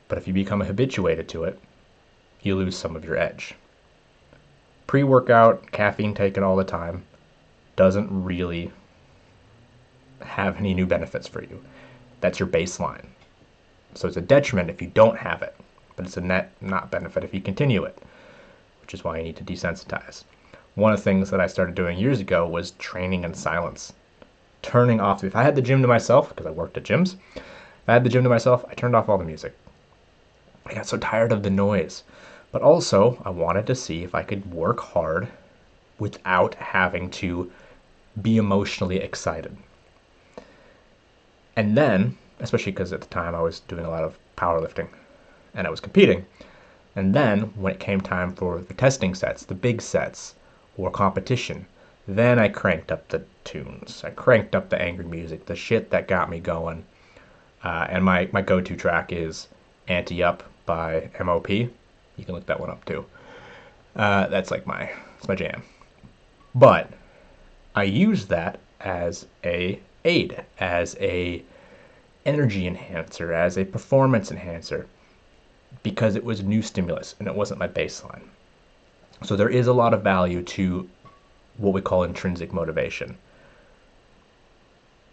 But 0.08 0.18
if 0.18 0.26
you 0.26 0.34
become 0.34 0.60
habituated 0.60 1.28
to 1.30 1.44
it, 1.44 1.58
you 2.42 2.56
lose 2.56 2.76
some 2.76 2.96
of 2.96 3.04
your 3.04 3.16
edge. 3.16 3.54
Pre 4.86 5.02
workout, 5.02 5.70
caffeine 5.70 6.14
taken 6.14 6.42
all 6.42 6.56
the 6.56 6.64
time, 6.64 7.04
doesn't 7.76 8.08
really 8.10 8.72
have 10.20 10.56
any 10.56 10.74
new 10.74 10.86
benefits 10.86 11.28
for 11.28 11.42
you. 11.42 11.62
That's 12.20 12.38
your 12.38 12.48
baseline. 12.48 13.06
So 13.94 14.08
it's 14.08 14.16
a 14.16 14.22
detriment 14.22 14.70
if 14.70 14.82
you 14.82 14.88
don't 14.88 15.18
have 15.18 15.42
it, 15.42 15.54
but 15.96 16.06
it's 16.06 16.16
a 16.16 16.20
net 16.20 16.52
not 16.60 16.90
benefit 16.90 17.24
if 17.24 17.34
you 17.34 17.40
continue 17.40 17.84
it, 17.84 17.98
which 18.80 18.94
is 18.94 19.04
why 19.04 19.18
you 19.18 19.24
need 19.24 19.36
to 19.36 19.44
desensitize. 19.44 20.24
one 20.74 20.92
of 20.92 20.98
the 20.98 21.04
things 21.04 21.30
that 21.30 21.40
I 21.40 21.48
started 21.48 21.74
doing 21.74 21.98
years 21.98 22.20
ago 22.20 22.46
was 22.46 22.70
training 22.72 23.24
in 23.24 23.34
silence. 23.34 23.92
Turning 24.62 25.00
off, 25.00 25.24
if 25.24 25.34
I 25.34 25.42
had 25.42 25.56
the 25.56 25.62
gym 25.62 25.82
to 25.82 25.88
myself, 25.88 26.28
because 26.28 26.46
I 26.46 26.50
worked 26.50 26.76
at 26.76 26.84
gyms, 26.84 27.16
if 27.34 27.88
I 27.88 27.94
had 27.94 28.04
the 28.04 28.10
gym 28.10 28.22
to 28.22 28.28
myself, 28.28 28.64
I 28.68 28.74
turned 28.74 28.94
off 28.94 29.08
all 29.08 29.18
the 29.18 29.24
music. 29.24 29.54
I 30.66 30.74
got 30.74 30.86
so 30.86 30.98
tired 30.98 31.32
of 31.32 31.42
the 31.42 31.50
noise. 31.50 32.04
But 32.50 32.62
also, 32.62 33.20
I 33.24 33.30
wanted 33.30 33.66
to 33.66 33.74
see 33.74 34.02
if 34.02 34.14
I 34.14 34.22
could 34.22 34.52
work 34.52 34.80
hard 34.80 35.28
without 35.98 36.54
having 36.54 37.10
to 37.10 37.50
be 38.20 38.36
emotionally 38.38 38.98
excited. 38.98 39.56
And 41.56 41.76
then, 41.76 42.16
especially 42.40 42.72
because 42.72 42.92
at 42.92 43.00
the 43.00 43.08
time 43.08 43.34
I 43.34 43.42
was 43.42 43.60
doing 43.60 43.84
a 43.84 43.90
lot 43.90 44.04
of 44.04 44.18
powerlifting 44.36 44.88
and 45.54 45.66
I 45.66 45.70
was 45.70 45.80
competing. 45.80 46.24
And 46.96 47.14
then, 47.14 47.42
when 47.54 47.74
it 47.74 47.80
came 47.80 48.00
time 48.00 48.34
for 48.34 48.60
the 48.60 48.74
testing 48.74 49.14
sets, 49.14 49.44
the 49.44 49.54
big 49.54 49.82
sets, 49.82 50.34
or 50.76 50.90
competition, 50.90 51.66
then 52.06 52.38
I 52.38 52.48
cranked 52.48 52.90
up 52.90 53.08
the 53.08 53.24
tunes. 53.44 54.02
I 54.04 54.10
cranked 54.10 54.54
up 54.54 54.70
the 54.70 54.80
angry 54.80 55.04
music, 55.04 55.46
the 55.46 55.54
shit 55.54 55.90
that 55.90 56.08
got 56.08 56.30
me 56.30 56.40
going. 56.40 56.84
Uh, 57.62 57.86
and 57.90 58.04
my, 58.04 58.28
my 58.32 58.40
go 58.40 58.60
to 58.60 58.76
track 58.76 59.12
is 59.12 59.48
Ante 59.88 60.22
Up 60.22 60.44
by 60.64 61.10
MOP. 61.22 61.68
You 62.18 62.24
can 62.24 62.34
look 62.34 62.46
that 62.46 62.60
one 62.60 62.70
up 62.70 62.84
too. 62.84 63.06
Uh, 63.96 64.26
that's 64.26 64.50
like 64.50 64.66
my, 64.66 64.90
that's 65.14 65.28
my 65.28 65.34
jam. 65.34 65.62
But 66.54 66.90
I 67.74 67.84
use 67.84 68.26
that 68.26 68.58
as 68.80 69.26
a 69.44 69.80
aid, 70.04 70.44
as 70.58 70.96
a 71.00 71.42
energy 72.26 72.66
enhancer, 72.66 73.32
as 73.32 73.56
a 73.56 73.64
performance 73.64 74.30
enhancer, 74.30 74.86
because 75.82 76.16
it 76.16 76.24
was 76.24 76.42
new 76.42 76.62
stimulus 76.62 77.14
and 77.18 77.28
it 77.28 77.34
wasn't 77.34 77.60
my 77.60 77.68
baseline. 77.68 78.22
So 79.22 79.36
there 79.36 79.48
is 79.48 79.66
a 79.66 79.72
lot 79.72 79.94
of 79.94 80.02
value 80.02 80.42
to 80.42 80.88
what 81.56 81.72
we 81.72 81.80
call 81.80 82.04
intrinsic 82.04 82.52
motivation. 82.52 83.16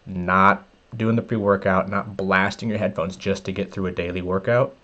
Not 0.06 0.64
doing 0.96 1.16
the 1.16 1.22
pre 1.22 1.38
workout, 1.38 1.90
not 1.90 2.16
blasting 2.16 2.70
your 2.70 2.78
headphones 2.78 3.16
just 3.18 3.46
to 3.46 3.52
get 3.52 3.72
through 3.72 3.88
a 3.88 3.92
daily 3.92 4.22
workout. 4.22 4.76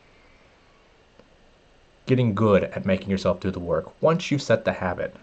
Getting 2.05 2.33
good 2.33 2.63
at 2.63 2.85
making 2.85 3.09
yourself 3.09 3.39
do 3.39 3.51
the 3.51 3.59
work 3.59 4.01
once 4.01 4.31
you've 4.31 4.41
set 4.41 4.65
the 4.65 4.73
habit 4.73 5.15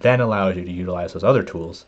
then 0.00 0.20
allows 0.20 0.54
you 0.54 0.64
to 0.64 0.70
utilize 0.70 1.12
those 1.12 1.24
other 1.24 1.42
tools 1.42 1.86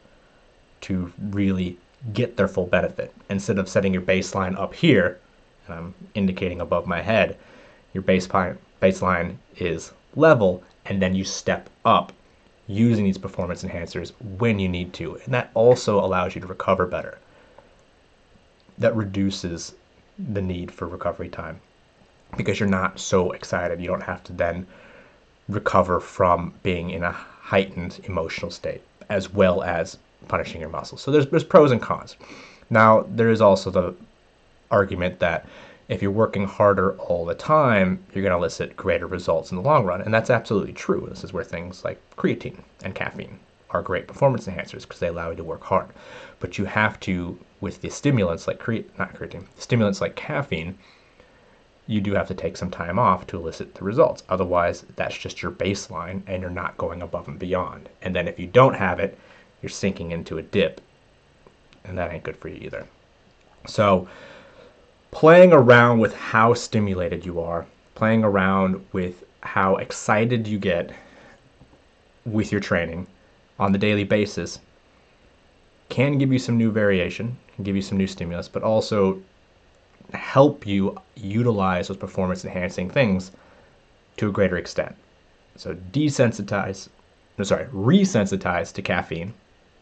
to 0.81 1.13
really 1.21 1.77
get 2.13 2.37
their 2.37 2.49
full 2.49 2.67
benefit. 2.67 3.13
Instead 3.29 3.59
of 3.59 3.69
setting 3.69 3.93
your 3.93 4.03
baseline 4.03 4.59
up 4.59 4.73
here, 4.75 5.19
and 5.67 5.75
I'm 5.75 5.95
indicating 6.15 6.61
above 6.61 6.87
my 6.87 7.03
head, 7.03 7.37
your 7.93 8.03
baseline 8.03 8.57
baseline 8.81 9.37
is 9.59 9.93
level 10.15 10.63
and 10.85 11.03
then 11.03 11.15
you 11.15 11.25
step 11.25 11.69
up 11.85 12.13
using 12.67 13.05
these 13.05 13.19
performance 13.19 13.65
enhancers 13.65 14.13
when 14.39 14.59
you 14.59 14.69
need 14.69 14.93
to. 14.95 15.17
And 15.25 15.35
that 15.35 15.51
also 15.55 15.99
allows 15.99 16.35
you 16.35 16.41
to 16.41 16.47
recover 16.47 16.87
better. 16.87 17.19
That 18.79 18.97
reduces 18.97 19.75
the 20.19 20.43
need 20.43 20.71
for 20.73 20.87
recovery 20.87 21.29
time 21.29 21.61
because 22.37 22.61
you're 22.61 22.69
not 22.69 22.99
so 22.99 23.33
excited. 23.33 23.81
You 23.81 23.89
don't 23.89 24.03
have 24.03 24.25
to 24.25 24.33
then 24.33 24.67
recover 25.49 26.01
from 26.01 26.53
being 26.63 26.91
in 26.91 27.03
a 27.05 27.13
heightened 27.13 28.01
emotional 28.05 28.51
state 28.51 28.83
as 29.09 29.33
well 29.33 29.63
as 29.63 29.99
punishing 30.29 30.61
your 30.61 30.71
muscles. 30.71 31.01
So 31.01 31.11
there's, 31.11 31.27
there's 31.29 31.45
pros 31.45 31.71
and 31.71 31.81
cons. 31.81 32.17
Now, 32.71 33.07
there 33.09 33.31
is 33.31 33.41
also 33.41 33.71
the 33.71 33.95
argument 34.71 35.21
that 35.21 35.47
if 35.89 36.03
you're 36.03 36.11
working 36.11 36.45
harder 36.45 36.95
all 36.95 37.25
the 37.25 37.35
time, 37.35 38.05
you're 38.13 38.23
going 38.23 38.33
to 38.33 38.39
elicit 38.39 38.77
greater 38.77 39.07
results 39.07 39.53
in 39.53 39.57
the 39.57 39.63
long 39.63 39.85
run. 39.85 40.03
And 40.03 40.13
that's 40.13 40.31
absolutely 40.31 40.73
true. 40.73 41.07
This 41.09 41.23
is 41.23 41.33
where 41.33 41.45
things 41.45 41.85
like 41.85 42.01
creatine 42.17 42.59
and 42.83 42.95
caffeine 42.95 43.39
are 43.71 43.83
great 43.83 44.09
performance 44.09 44.47
enhancers 44.47 44.83
because 44.83 44.99
they 44.99 45.09
allow 45.09 45.31
you 45.31 45.37
to 45.37 45.45
work 45.45 45.63
hard. 45.63 45.91
But 46.41 46.59
you 46.59 46.65
have 46.65 46.99
to, 47.01 47.39
with 47.61 47.81
the 47.81 47.91
stimulants 47.91 48.49
like 48.49 48.59
cre- 48.59 48.89
not 48.99 49.15
creatine, 49.15 49.47
stimulants 49.59 50.01
like 50.01 50.17
caffeine, 50.17 50.77
you 51.87 52.01
do 52.01 52.15
have 52.15 52.29
to 52.29 52.35
take 52.35 52.57
some 52.57 52.71
time 52.71 52.99
off 52.99 53.27
to 53.29 53.37
elicit 53.37 53.75
the 53.75 53.85
results. 53.85 54.23
Otherwise, 54.29 54.85
that's 54.97 55.17
just 55.17 55.43
your 55.43 55.53
baseline 55.53 56.23
and 56.27 56.43
you're 56.43 56.51
not 56.51 56.77
going 56.77 57.03
above 57.03 57.29
and 57.29 57.39
beyond. 57.39 57.89
And 58.03 58.15
then 58.15 58.27
if 58.27 58.39
you 58.39 58.47
don't 58.47 58.75
have 58.75 58.99
it, 58.99 59.19
you're 59.63 59.71
sinking 59.71 60.11
into 60.11 60.39
a 60.39 60.43
dip. 60.43 60.81
And 61.85 61.97
that 61.97 62.13
ain't 62.13 62.25
good 62.25 62.37
for 62.37 62.49
you 62.49 62.57
either. 62.57 62.87
So, 63.67 64.09
playing 65.13 65.53
around 65.53 66.01
with 66.01 66.15
how 66.15 66.55
stimulated 66.55 67.25
you 67.25 67.41
are, 67.41 67.67
playing 67.95 68.25
around 68.25 68.85
with 68.93 69.25
how 69.41 69.77
excited 69.77 70.47
you 70.47 70.59
get 70.59 70.93
with 72.25 72.51
your 72.51 72.61
training 72.61 73.07
on 73.59 73.73
the 73.73 73.79
daily 73.79 74.05
basis 74.05 74.59
can 75.89 76.19
give 76.19 76.33
you 76.33 76.39
some 76.39 76.59
new 76.59 76.71
variation, 76.71 77.37
can 77.55 77.65
give 77.65 77.77
you 77.77 77.83
some 77.83 77.97
new 77.97 78.07
stimulus, 78.07 78.49
but 78.49 78.63
also 78.63 79.21
help 80.13 80.67
you 80.67 80.97
utilize 81.17 81.89
those 81.89 81.97
performance 81.97 82.45
enhancing 82.45 82.91
things 82.91 83.33
to 84.17 84.29
a 84.29 84.33
greater 84.33 84.57
extent. 84.57 84.95
So 85.57 85.75
desensitize, 85.93 86.89
no, 87.39 87.45
sorry, 87.45 87.67
resensitize 87.67 88.73
to 88.75 88.83
caffeine 88.83 89.33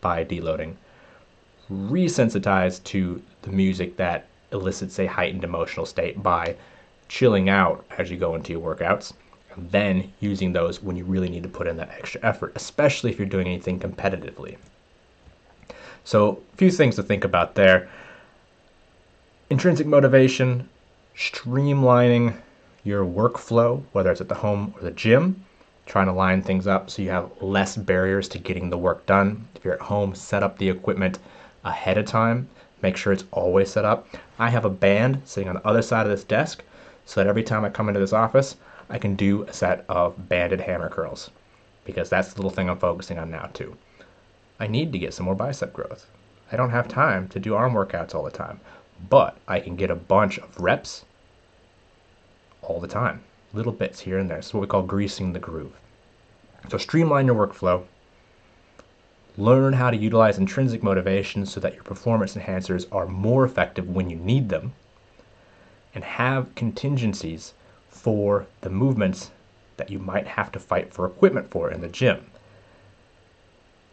by 0.00 0.24
deloading, 0.24 0.74
resensitize 1.70 2.82
to 2.84 3.22
the 3.42 3.50
music 3.50 3.96
that 3.96 4.26
elicits 4.52 4.98
a 4.98 5.06
heightened 5.06 5.44
emotional 5.44 5.86
state 5.86 6.22
by 6.22 6.56
chilling 7.08 7.48
out 7.48 7.84
as 7.98 8.10
you 8.10 8.16
go 8.16 8.34
into 8.34 8.52
your 8.52 8.74
workouts, 8.74 9.12
and 9.54 9.70
then 9.70 10.12
using 10.20 10.52
those 10.52 10.82
when 10.82 10.96
you 10.96 11.04
really 11.04 11.28
need 11.28 11.42
to 11.42 11.48
put 11.48 11.66
in 11.66 11.76
that 11.76 11.90
extra 11.90 12.20
effort, 12.22 12.52
especially 12.54 13.10
if 13.10 13.18
you're 13.18 13.26
doing 13.26 13.46
anything 13.46 13.78
competitively. 13.78 14.56
So, 16.04 16.42
a 16.52 16.56
few 16.56 16.70
things 16.70 16.96
to 16.96 17.02
think 17.02 17.24
about 17.24 17.54
there 17.54 17.88
intrinsic 19.50 19.86
motivation, 19.86 20.68
streamlining 21.14 22.34
your 22.82 23.04
workflow, 23.04 23.82
whether 23.92 24.10
it's 24.10 24.20
at 24.20 24.28
the 24.28 24.34
home 24.34 24.74
or 24.76 24.82
the 24.82 24.90
gym, 24.90 25.44
trying 25.86 26.06
to 26.06 26.12
line 26.12 26.40
things 26.40 26.66
up 26.66 26.88
so 26.88 27.02
you 27.02 27.10
have 27.10 27.30
less 27.42 27.76
barriers 27.76 28.26
to 28.28 28.38
getting 28.38 28.70
the 28.70 28.78
work 28.78 29.04
done. 29.04 29.46
If 29.54 29.64
you're 29.64 29.74
at 29.74 29.80
home, 29.80 30.14
set 30.14 30.42
up 30.42 30.56
the 30.56 30.70
equipment 30.70 31.18
ahead 31.62 31.98
of 31.98 32.06
time. 32.06 32.48
Make 32.80 32.96
sure 32.96 33.12
it's 33.12 33.24
always 33.32 33.70
set 33.70 33.84
up. 33.84 34.08
I 34.38 34.48
have 34.48 34.64
a 34.64 34.70
band 34.70 35.20
sitting 35.24 35.48
on 35.48 35.56
the 35.56 35.66
other 35.66 35.82
side 35.82 36.06
of 36.06 36.10
this 36.10 36.24
desk 36.24 36.62
so 37.04 37.20
that 37.20 37.28
every 37.28 37.42
time 37.42 37.64
I 37.64 37.70
come 37.70 37.88
into 37.88 38.00
this 38.00 38.14
office, 38.14 38.56
I 38.88 38.98
can 38.98 39.14
do 39.14 39.42
a 39.42 39.52
set 39.52 39.84
of 39.90 40.28
banded 40.28 40.60
hammer 40.60 40.88
curls 40.88 41.30
because 41.84 42.08
that's 42.08 42.32
the 42.32 42.36
little 42.36 42.50
thing 42.50 42.70
I'm 42.70 42.78
focusing 42.78 43.18
on 43.18 43.30
now 43.30 43.50
too. 43.52 43.76
I 44.58 44.68
need 44.68 44.92
to 44.92 44.98
get 44.98 45.12
some 45.12 45.26
more 45.26 45.34
bicep 45.34 45.74
growth. 45.74 46.06
I 46.50 46.56
don't 46.56 46.70
have 46.70 46.88
time 46.88 47.28
to 47.28 47.38
do 47.38 47.54
arm 47.54 47.74
workouts 47.74 48.14
all 48.14 48.22
the 48.22 48.30
time 48.30 48.60
but 49.10 49.36
I 49.48 49.60
can 49.60 49.76
get 49.76 49.90
a 49.90 49.96
bunch 49.96 50.38
of 50.38 50.60
reps 50.60 51.04
all 52.62 52.80
the 52.80 52.88
time, 52.88 53.22
little 53.52 53.72
bits 53.72 54.00
here 54.00 54.18
and 54.18 54.28
there. 54.30 54.38
It's 54.38 54.54
what 54.54 54.60
we 54.60 54.66
call 54.66 54.82
greasing 54.82 55.32
the 55.32 55.38
groove. 55.38 55.72
So 56.70 56.78
streamline 56.78 57.26
your 57.26 57.46
workflow. 57.46 57.84
Learn 59.36 59.72
how 59.72 59.90
to 59.90 59.96
utilize 59.96 60.38
intrinsic 60.38 60.82
motivation 60.82 61.44
so 61.44 61.60
that 61.60 61.74
your 61.74 61.82
performance 61.82 62.36
enhancers 62.36 62.86
are 62.92 63.06
more 63.06 63.44
effective 63.44 63.88
when 63.88 64.08
you 64.08 64.16
need 64.16 64.48
them. 64.48 64.72
And 65.94 66.04
have 66.04 66.54
contingencies 66.54 67.54
for 67.88 68.46
the 68.60 68.70
movements 68.70 69.30
that 69.76 69.90
you 69.90 69.98
might 69.98 70.26
have 70.26 70.52
to 70.52 70.58
fight 70.58 70.92
for 70.92 71.06
equipment 71.06 71.50
for 71.50 71.70
in 71.70 71.80
the 71.80 71.88
gym. 71.88 72.24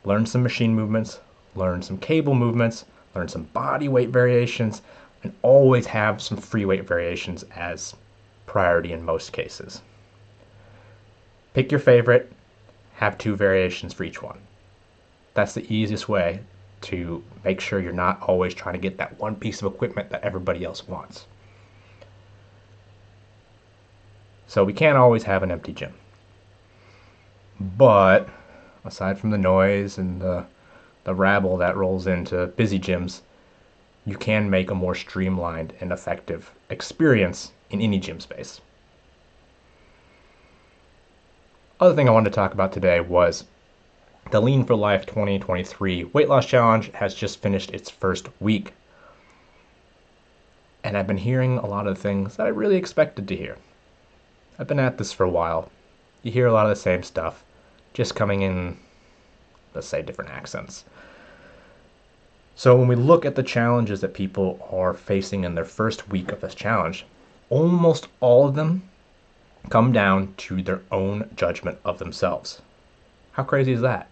Learn 0.03 0.25
some 0.25 0.41
machine 0.41 0.75
movements, 0.75 1.19
learn 1.55 1.81
some 1.81 1.97
cable 1.97 2.33
movements, 2.33 2.85
learn 3.13 3.27
some 3.27 3.43
body 3.43 3.87
weight 3.87 4.09
variations, 4.09 4.81
and 5.23 5.33
always 5.41 5.85
have 5.85 6.21
some 6.21 6.37
free 6.37 6.65
weight 6.65 6.87
variations 6.87 7.43
as 7.55 7.95
priority 8.45 8.91
in 8.91 9.03
most 9.03 9.31
cases. 9.33 9.81
Pick 11.53 11.71
your 11.71 11.79
favorite, 11.79 12.31
have 12.93 13.17
two 13.17 13.35
variations 13.35 13.93
for 13.93 14.03
each 14.03 14.21
one. 14.21 14.39
That's 15.33 15.53
the 15.53 15.73
easiest 15.73 16.09
way 16.09 16.39
to 16.81 17.23
make 17.43 17.59
sure 17.59 17.79
you're 17.79 17.93
not 17.93 18.21
always 18.23 18.53
trying 18.53 18.73
to 18.73 18.79
get 18.79 18.97
that 18.97 19.19
one 19.19 19.35
piece 19.35 19.61
of 19.61 19.71
equipment 19.71 20.09
that 20.09 20.23
everybody 20.23 20.63
else 20.63 20.87
wants. 20.87 21.27
So 24.47 24.63
we 24.63 24.73
can't 24.73 24.97
always 24.97 25.23
have 25.23 25.43
an 25.43 25.51
empty 25.51 25.71
gym. 25.71 25.93
But 27.59 28.27
aside 28.83 29.17
from 29.17 29.29
the 29.29 29.37
noise 29.37 29.97
and 29.97 30.21
the 30.21 30.45
the 31.03 31.15
rabble 31.15 31.57
that 31.57 31.75
rolls 31.75 32.05
into 32.05 32.47
busy 32.47 32.79
gyms, 32.79 33.21
you 34.05 34.15
can 34.17 34.49
make 34.49 34.71
a 34.71 34.75
more 34.75 34.95
streamlined 34.95 35.73
and 35.79 35.91
effective 35.91 36.51
experience 36.69 37.51
in 37.69 37.81
any 37.81 37.99
gym 37.99 38.19
space. 38.19 38.61
Other 41.79 41.95
thing 41.95 42.07
I 42.07 42.11
wanted 42.11 42.29
to 42.29 42.35
talk 42.35 42.53
about 42.53 42.71
today 42.71 42.99
was 42.99 43.45
the 44.31 44.41
Lean 44.41 44.65
for 44.65 44.75
Life 44.75 45.05
2023 45.05 46.05
Weight 46.05 46.29
Loss 46.29 46.45
Challenge 46.45 46.91
has 46.93 47.15
just 47.15 47.41
finished 47.41 47.71
its 47.71 47.89
first 47.89 48.29
week. 48.39 48.73
And 50.83 50.97
I've 50.97 51.07
been 51.07 51.17
hearing 51.17 51.57
a 51.57 51.65
lot 51.65 51.87
of 51.87 51.97
things 51.97 52.37
that 52.37 52.45
I 52.45 52.49
really 52.49 52.77
expected 52.77 53.27
to 53.27 53.35
hear. 53.35 53.57
I've 54.57 54.67
been 54.67 54.79
at 54.79 54.97
this 54.97 55.11
for 55.11 55.23
a 55.23 55.29
while. 55.29 55.71
You 56.23 56.31
hear 56.31 56.47
a 56.47 56.53
lot 56.53 56.65
of 56.65 56.69
the 56.69 56.75
same 56.75 57.03
stuff, 57.03 57.43
just 57.93 58.15
coming 58.15 58.41
in 58.41 58.77
let's 59.73 59.87
say 59.87 60.01
different 60.01 60.31
accents. 60.31 60.85
So 62.55 62.75
when 62.75 62.87
we 62.87 62.95
look 62.95 63.25
at 63.25 63.35
the 63.35 63.43
challenges 63.43 64.01
that 64.01 64.13
people 64.13 64.67
are 64.71 64.93
facing 64.93 65.43
in 65.45 65.55
their 65.55 65.65
first 65.65 66.09
week 66.09 66.31
of 66.31 66.41
this 66.41 66.53
challenge, 66.53 67.05
almost 67.49 68.07
all 68.19 68.47
of 68.47 68.55
them 68.55 68.83
come 69.69 69.91
down 69.91 70.33
to 70.35 70.61
their 70.61 70.81
own 70.91 71.29
judgment 71.35 71.77
of 71.85 71.97
themselves. 71.97 72.61
How 73.31 73.43
crazy 73.43 73.71
is 73.71 73.81
that? 73.81 74.09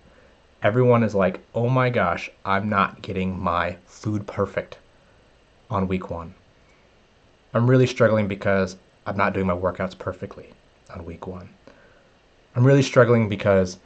Everyone 0.63 1.03
is 1.03 1.15
like, 1.15 1.41
oh 1.53 1.69
my 1.69 1.89
gosh, 1.89 2.29
I'm 2.45 2.69
not 2.69 3.01
getting 3.01 3.37
my 3.37 3.77
food 3.85 4.25
perfect 4.25 4.77
on 5.69 5.87
week 5.87 6.09
one. 6.09 6.33
I'm 7.53 7.69
really 7.69 7.87
struggling 7.87 8.27
because 8.27 8.77
I'm 9.05 9.17
not 9.17 9.33
doing 9.33 9.47
my 9.47 9.55
workouts 9.55 9.97
perfectly 9.97 10.49
on 10.93 11.05
week 11.05 11.27
one. 11.27 11.49
I'm 12.55 12.65
really 12.65 12.83
struggling 12.83 13.29
because 13.29 13.79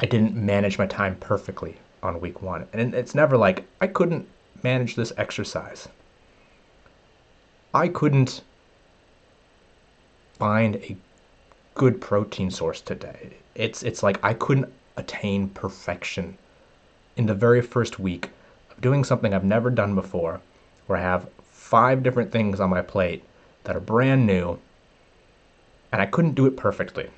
I 0.00 0.06
didn't 0.06 0.34
manage 0.34 0.78
my 0.78 0.86
time 0.86 1.16
perfectly 1.16 1.76
on 2.02 2.20
week 2.20 2.42
one. 2.42 2.66
And 2.72 2.94
it's 2.94 3.14
never 3.14 3.36
like 3.36 3.64
I 3.80 3.86
couldn't 3.86 4.26
manage 4.62 4.94
this 4.94 5.12
exercise. 5.16 5.88
I 7.74 7.88
couldn't 7.88 8.42
find 10.38 10.76
a 10.76 10.96
good 11.74 12.00
protein 12.00 12.50
source 12.50 12.80
today. 12.80 13.36
It's 13.54 13.82
it's 13.82 14.02
like 14.02 14.18
I 14.22 14.34
couldn't 14.34 14.72
attain 14.96 15.48
perfection 15.50 16.36
in 17.16 17.26
the 17.26 17.34
very 17.34 17.62
first 17.62 17.98
week 17.98 18.30
of 18.70 18.80
doing 18.80 19.04
something 19.04 19.34
I've 19.34 19.44
never 19.44 19.70
done 19.70 19.94
before, 19.94 20.40
where 20.86 20.98
I 20.98 21.02
have 21.02 21.28
five 21.52 22.02
different 22.02 22.32
things 22.32 22.60
on 22.60 22.70
my 22.70 22.82
plate 22.82 23.24
that 23.64 23.76
are 23.76 23.80
brand 23.80 24.26
new, 24.26 24.58
and 25.92 26.00
I 26.00 26.06
couldn't 26.06 26.34
do 26.34 26.46
it 26.46 26.56
perfectly. 26.56 27.10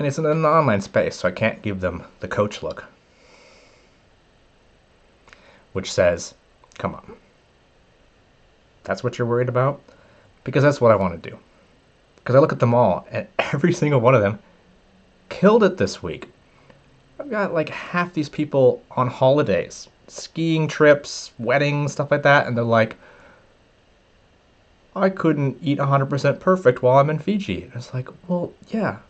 And 0.00 0.06
it's 0.06 0.16
in 0.16 0.24
an 0.24 0.46
online 0.46 0.80
space, 0.80 1.16
so 1.16 1.28
I 1.28 1.30
can't 1.30 1.60
give 1.60 1.82
them 1.82 2.04
the 2.20 2.26
coach 2.26 2.62
look, 2.62 2.86
which 5.74 5.92
says, 5.92 6.32
come 6.78 6.94
on. 6.94 7.16
That's 8.84 9.04
what 9.04 9.18
you're 9.18 9.28
worried 9.28 9.50
about? 9.50 9.78
Because 10.42 10.62
that's 10.62 10.80
what 10.80 10.90
I 10.90 10.96
want 10.96 11.22
to 11.22 11.30
do. 11.30 11.38
Because 12.16 12.34
I 12.34 12.38
look 12.38 12.50
at 12.50 12.60
them 12.60 12.72
all, 12.72 13.06
and 13.10 13.26
every 13.38 13.74
single 13.74 14.00
one 14.00 14.14
of 14.14 14.22
them 14.22 14.38
killed 15.28 15.64
it 15.64 15.76
this 15.76 16.02
week. 16.02 16.30
I've 17.18 17.28
got 17.28 17.52
like 17.52 17.68
half 17.68 18.14
these 18.14 18.30
people 18.30 18.82
on 18.92 19.06
holidays, 19.06 19.86
skiing 20.08 20.66
trips, 20.66 21.32
weddings, 21.38 21.92
stuff 21.92 22.10
like 22.10 22.22
that, 22.22 22.46
and 22.46 22.56
they're 22.56 22.64
like, 22.64 22.96
I 24.96 25.10
couldn't 25.10 25.58
eat 25.60 25.76
100% 25.76 26.40
perfect 26.40 26.82
while 26.82 26.96
I'm 26.96 27.10
in 27.10 27.18
Fiji. 27.18 27.64
And 27.64 27.74
it's 27.74 27.92
like, 27.92 28.08
well, 28.28 28.54
yeah. 28.68 29.00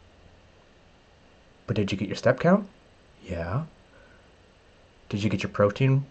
But 1.71 1.77
did 1.77 1.93
you 1.93 1.99
get 1.99 2.09
your 2.09 2.17
step 2.17 2.41
count? 2.41 2.67
Yeah. 3.23 3.63
Did 5.09 5.23
you 5.23 5.31
get 5.31 5.45
your 5.45 5.53
protein 5.53 6.05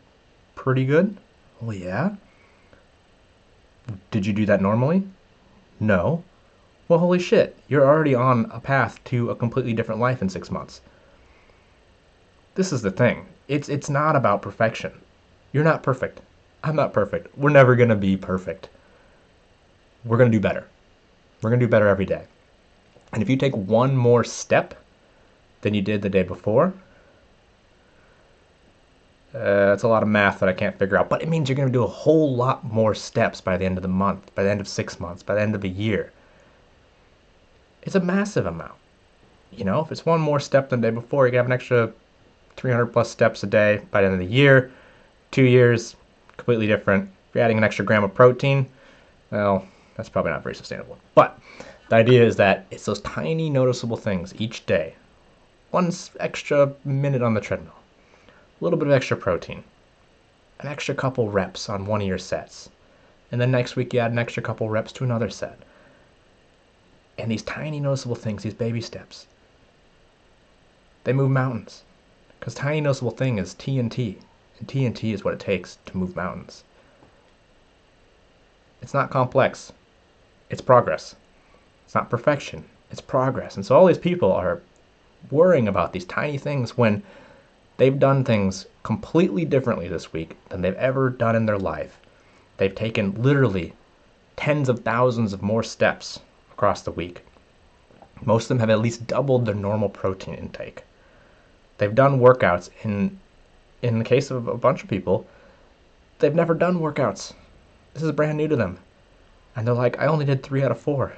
pretty 0.56 0.86
good? 0.86 1.18
Well, 1.60 1.76
yeah. 1.76 2.16
Did 4.10 4.26
you 4.26 4.32
do 4.32 4.46
that 4.46 4.62
normally? 4.62 5.04
No. 5.78 6.24
Well, 6.88 7.00
holy 7.00 7.20
shit, 7.20 7.58
you're 7.68 7.86
already 7.86 8.16
on 8.16 8.50
a 8.54 8.62
path 8.62 9.04
to 9.12 9.32
a 9.32 9.36
completely 9.36 9.74
different 9.74 10.00
life 10.00 10.22
in 10.22 10.30
six 10.30 10.50
months. 10.50 10.80
This 12.56 12.72
is 12.72 12.82
the 12.82 12.90
thing. 12.92 13.26
It's 13.50 13.68
it's 13.68 13.90
not 13.90 14.16
about 14.16 14.42
perfection. 14.42 14.94
You're 15.52 15.66
not 15.66 15.84
perfect. 15.84 16.22
I'm 16.64 16.78
not 16.78 16.94
perfect. 16.94 17.38
We're 17.38 17.50
never 17.50 17.76
gonna 17.76 17.98
be 17.98 18.16
perfect. 18.16 18.70
We're 20.06 20.20
gonna 20.20 20.30
do 20.30 20.40
better. 20.40 20.68
We're 21.42 21.50
gonna 21.50 21.60
do 21.60 21.68
better 21.68 21.90
every 21.90 22.06
day. 22.06 22.24
And 23.12 23.22
if 23.22 23.30
you 23.30 23.36
take 23.36 23.58
one 23.58 23.98
more 23.98 24.24
step 24.24 24.74
than 25.62 25.74
you 25.74 25.82
did 25.82 26.02
the 26.02 26.10
day 26.10 26.24
before, 26.24 26.74
uh, 29.34 29.68
that's 29.68 29.84
a 29.84 29.88
lot 29.88 30.02
of 30.02 30.10
math 30.10 30.40
that 30.40 30.50
I 30.50 30.54
can't 30.54 30.78
figure 30.78 30.98
out, 30.98 31.08
but 31.08 31.22
it 31.22 31.30
means 31.30 31.48
you're 31.48 31.56
going 31.56 31.68
to 31.68 31.74
do 31.74 31.84
a 31.84 31.88
whole 31.88 32.36
lot 32.36 32.64
more 32.64 32.96
steps 32.96 33.40
by 33.42 33.58
the 33.58 33.66
end 33.66 33.78
of 33.78 33.84
the 33.84 33.88
month, 33.88 34.34
by 34.34 34.44
the 34.44 34.50
end 34.50 34.60
of 34.60 34.68
six 34.68 35.00
months, 35.00 35.22
by 35.22 35.36
the 35.36 35.42
end 35.42 35.54
of 35.54 35.64
a 35.64 35.68
year. 35.68 36.12
It's 37.84 37.96
a 37.96 38.00
massive 38.00 38.48
amount. 38.48 38.74
You 39.52 39.66
know, 39.66 39.82
if 39.82 39.92
it's 39.92 40.06
one 40.06 40.20
more 40.20 40.40
step 40.40 40.70
than 40.70 40.82
the 40.82 40.90
day 40.90 40.96
before, 40.96 41.26
you 41.26 41.32
can 41.32 41.38
have 41.38 41.46
an 41.46 41.52
extra 41.52 41.92
300 42.58 42.88
plus 42.88 43.10
steps 43.10 43.44
a 43.44 43.48
day 43.48 43.82
by 43.92 44.02
the 44.02 44.08
end 44.08 44.14
of 44.14 44.20
the 44.20 44.34
year. 44.34 44.72
Two 45.32 45.44
years, 45.44 45.96
completely 46.36 46.68
different. 46.68 47.10
If 47.30 47.36
you're 47.36 47.44
adding 47.44 47.58
an 47.58 47.64
extra 47.64 47.86
gram 47.86 48.04
of 48.04 48.14
protein, 48.14 48.68
well, 49.32 49.66
that's 49.96 50.10
probably 50.10 50.32
not 50.32 50.44
very 50.44 50.56
sustainable. 50.56 50.98
But 51.14 51.40
the 51.90 51.96
idea 51.96 52.26
is 52.26 52.36
that 52.38 52.66
it's 52.72 52.86
those 52.86 53.02
tiny 53.02 53.50
noticeable 53.50 53.98
things 53.98 54.34
each 54.40 54.66
day. 54.66 54.96
One 55.72 55.92
extra 56.20 56.74
minute 56.84 57.22
on 57.22 57.34
the 57.34 57.42
treadmill 57.42 57.76
a 58.60 58.64
little 58.64 58.78
bit 58.78 58.90
of 58.90 58.94
extra 58.94 59.16
protein, 59.16 59.64
an 60.60 60.68
extra 60.68 60.94
couple 60.94 61.30
reps 61.30 61.70
on 61.70 61.86
one 61.86 62.02
of 62.02 62.08
your 62.08 62.18
sets. 62.18 62.70
And 63.32 63.40
then 63.40 63.52
next 63.52 63.76
week 63.76 63.94
you 63.94 64.02
add 64.02 64.12
an 64.12 64.20
extra 64.20 64.44
couple 64.44 64.70
reps 64.70 64.92
to 64.94 65.04
another 65.06 65.30
set. 65.30 65.60
And 67.18 67.32
these 67.32 67.44
tiny 67.44 67.80
noticeable 67.80 68.16
things, 68.16 68.44
these 68.44 68.54
baby 68.54 68.82
steps, 68.82 69.28
they 71.06 71.14
move 71.14 71.32
mountains. 71.32 71.84
Because 72.40 72.54
tiny 72.54 72.82
noticeable 72.82 73.12
thing 73.12 73.38
is 73.38 73.56
TNT. 73.56 74.18
And 74.60 74.68
TNT 74.68 75.14
is 75.14 75.24
what 75.24 75.34
it 75.34 75.40
takes 75.40 75.78
to 75.86 75.98
move 75.98 76.16
mountains. 76.16 76.64
It's 78.82 78.94
not 78.94 79.10
complex. 79.10 79.72
It's 80.50 80.62
progress. 80.62 81.16
It's 81.86 81.96
not 81.96 82.10
perfection. 82.10 82.66
It's 82.92 83.02
progress. 83.02 83.56
And 83.56 83.66
so 83.66 83.78
all 83.78 83.86
these 83.86 83.98
people 83.98 84.32
are 84.34 84.62
worrying 85.32 85.68
about 85.68 85.94
these 85.94 86.06
tiny 86.06 86.38
things 86.38 86.78
when 86.78 87.04
They've 87.80 87.98
done 87.98 88.26
things 88.26 88.66
completely 88.84 89.46
differently 89.46 89.88
this 89.88 90.12
week 90.12 90.36
than 90.50 90.62
they've 90.62 90.76
ever 90.76 91.10
done 91.10 91.34
in 91.34 91.46
their 91.46 91.58
life. 91.58 91.98
They've 92.58 92.76
taken 92.76 93.24
literally 93.24 93.74
tens 94.36 94.68
of 94.68 94.82
thousands 94.82 95.32
of 95.32 95.42
more 95.42 95.64
steps 95.64 96.20
across 96.52 96.82
the 96.82 96.92
week. 96.92 97.22
Most 98.22 98.44
of 98.44 98.50
them 98.50 98.60
have 98.60 98.70
at 98.70 98.82
least 98.82 99.08
doubled 99.08 99.46
their 99.46 99.56
normal 99.56 99.88
protein 99.88 100.36
intake. 100.36 100.84
They've 101.78 101.96
done 101.96 102.20
workouts 102.20 102.70
in 102.84 103.18
in 103.82 103.98
the 103.98 104.04
case 104.04 104.30
of 104.30 104.50
a 104.50 104.58
bunch 104.58 104.84
of 104.84 104.90
people, 104.90 105.26
they've 106.20 106.36
never 106.36 106.54
done 106.54 106.82
workouts. 106.82 107.32
This 107.94 108.04
is 108.04 108.12
brand 108.12 108.38
new 108.38 108.50
to 108.50 108.58
them. 108.58 108.78
And 109.56 109.66
they're 109.66 109.74
like, 109.74 109.98
I 109.98 110.08
only 110.08 110.26
did 110.26 110.44
3 110.44 110.64
out 110.64 110.72
of 110.72 110.82
4. 110.82 111.14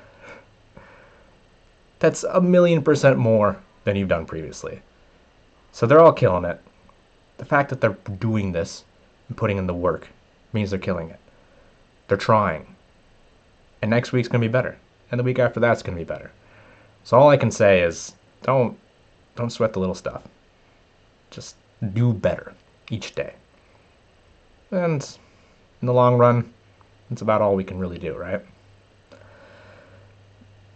That's 1.99 2.23
a 2.23 2.39
million 2.39 2.83
percent 2.83 3.17
more 3.17 3.57
than 3.83 3.95
you've 3.95 4.09
done 4.09 4.25
previously. 4.25 4.81
So 5.71 5.85
they're 5.85 6.01
all 6.01 6.13
killing 6.13 6.45
it. 6.45 6.59
The 7.37 7.45
fact 7.45 7.69
that 7.69 7.81
they're 7.81 7.97
doing 8.19 8.51
this 8.51 8.83
and 9.27 9.37
putting 9.37 9.57
in 9.57 9.67
the 9.67 9.73
work 9.73 10.07
means 10.53 10.69
they're 10.69 10.79
killing 10.79 11.09
it. 11.09 11.19
They're 12.07 12.17
trying. 12.17 12.75
And 13.81 13.89
next 13.89 14.11
week's 14.11 14.27
going 14.27 14.41
to 14.41 14.47
be 14.47 14.51
better. 14.51 14.77
And 15.11 15.19
the 15.19 15.23
week 15.23 15.39
after 15.39 15.59
that's 15.59 15.81
going 15.81 15.97
to 15.97 16.03
be 16.03 16.07
better. 16.07 16.31
So 17.03 17.17
all 17.17 17.29
I 17.29 17.37
can 17.37 17.51
say 17.51 17.81
is 17.81 18.13
don't 18.43 18.77
don't 19.35 19.49
sweat 19.49 19.73
the 19.73 19.79
little 19.79 19.95
stuff. 19.95 20.23
Just 21.31 21.55
do 21.93 22.13
better 22.13 22.53
each 22.89 23.15
day. 23.15 23.33
And 24.71 25.17
in 25.81 25.87
the 25.87 25.93
long 25.93 26.17
run, 26.17 26.53
that's 27.09 27.21
about 27.21 27.41
all 27.41 27.55
we 27.55 27.63
can 27.63 27.79
really 27.79 27.97
do, 27.97 28.15
right? 28.15 28.41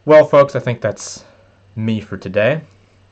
Well, 0.06 0.26
folks, 0.26 0.56
I 0.56 0.60
think 0.60 0.82
that's 0.82 1.26
me 1.76 2.00
for 2.00 2.18
today. 2.18 2.62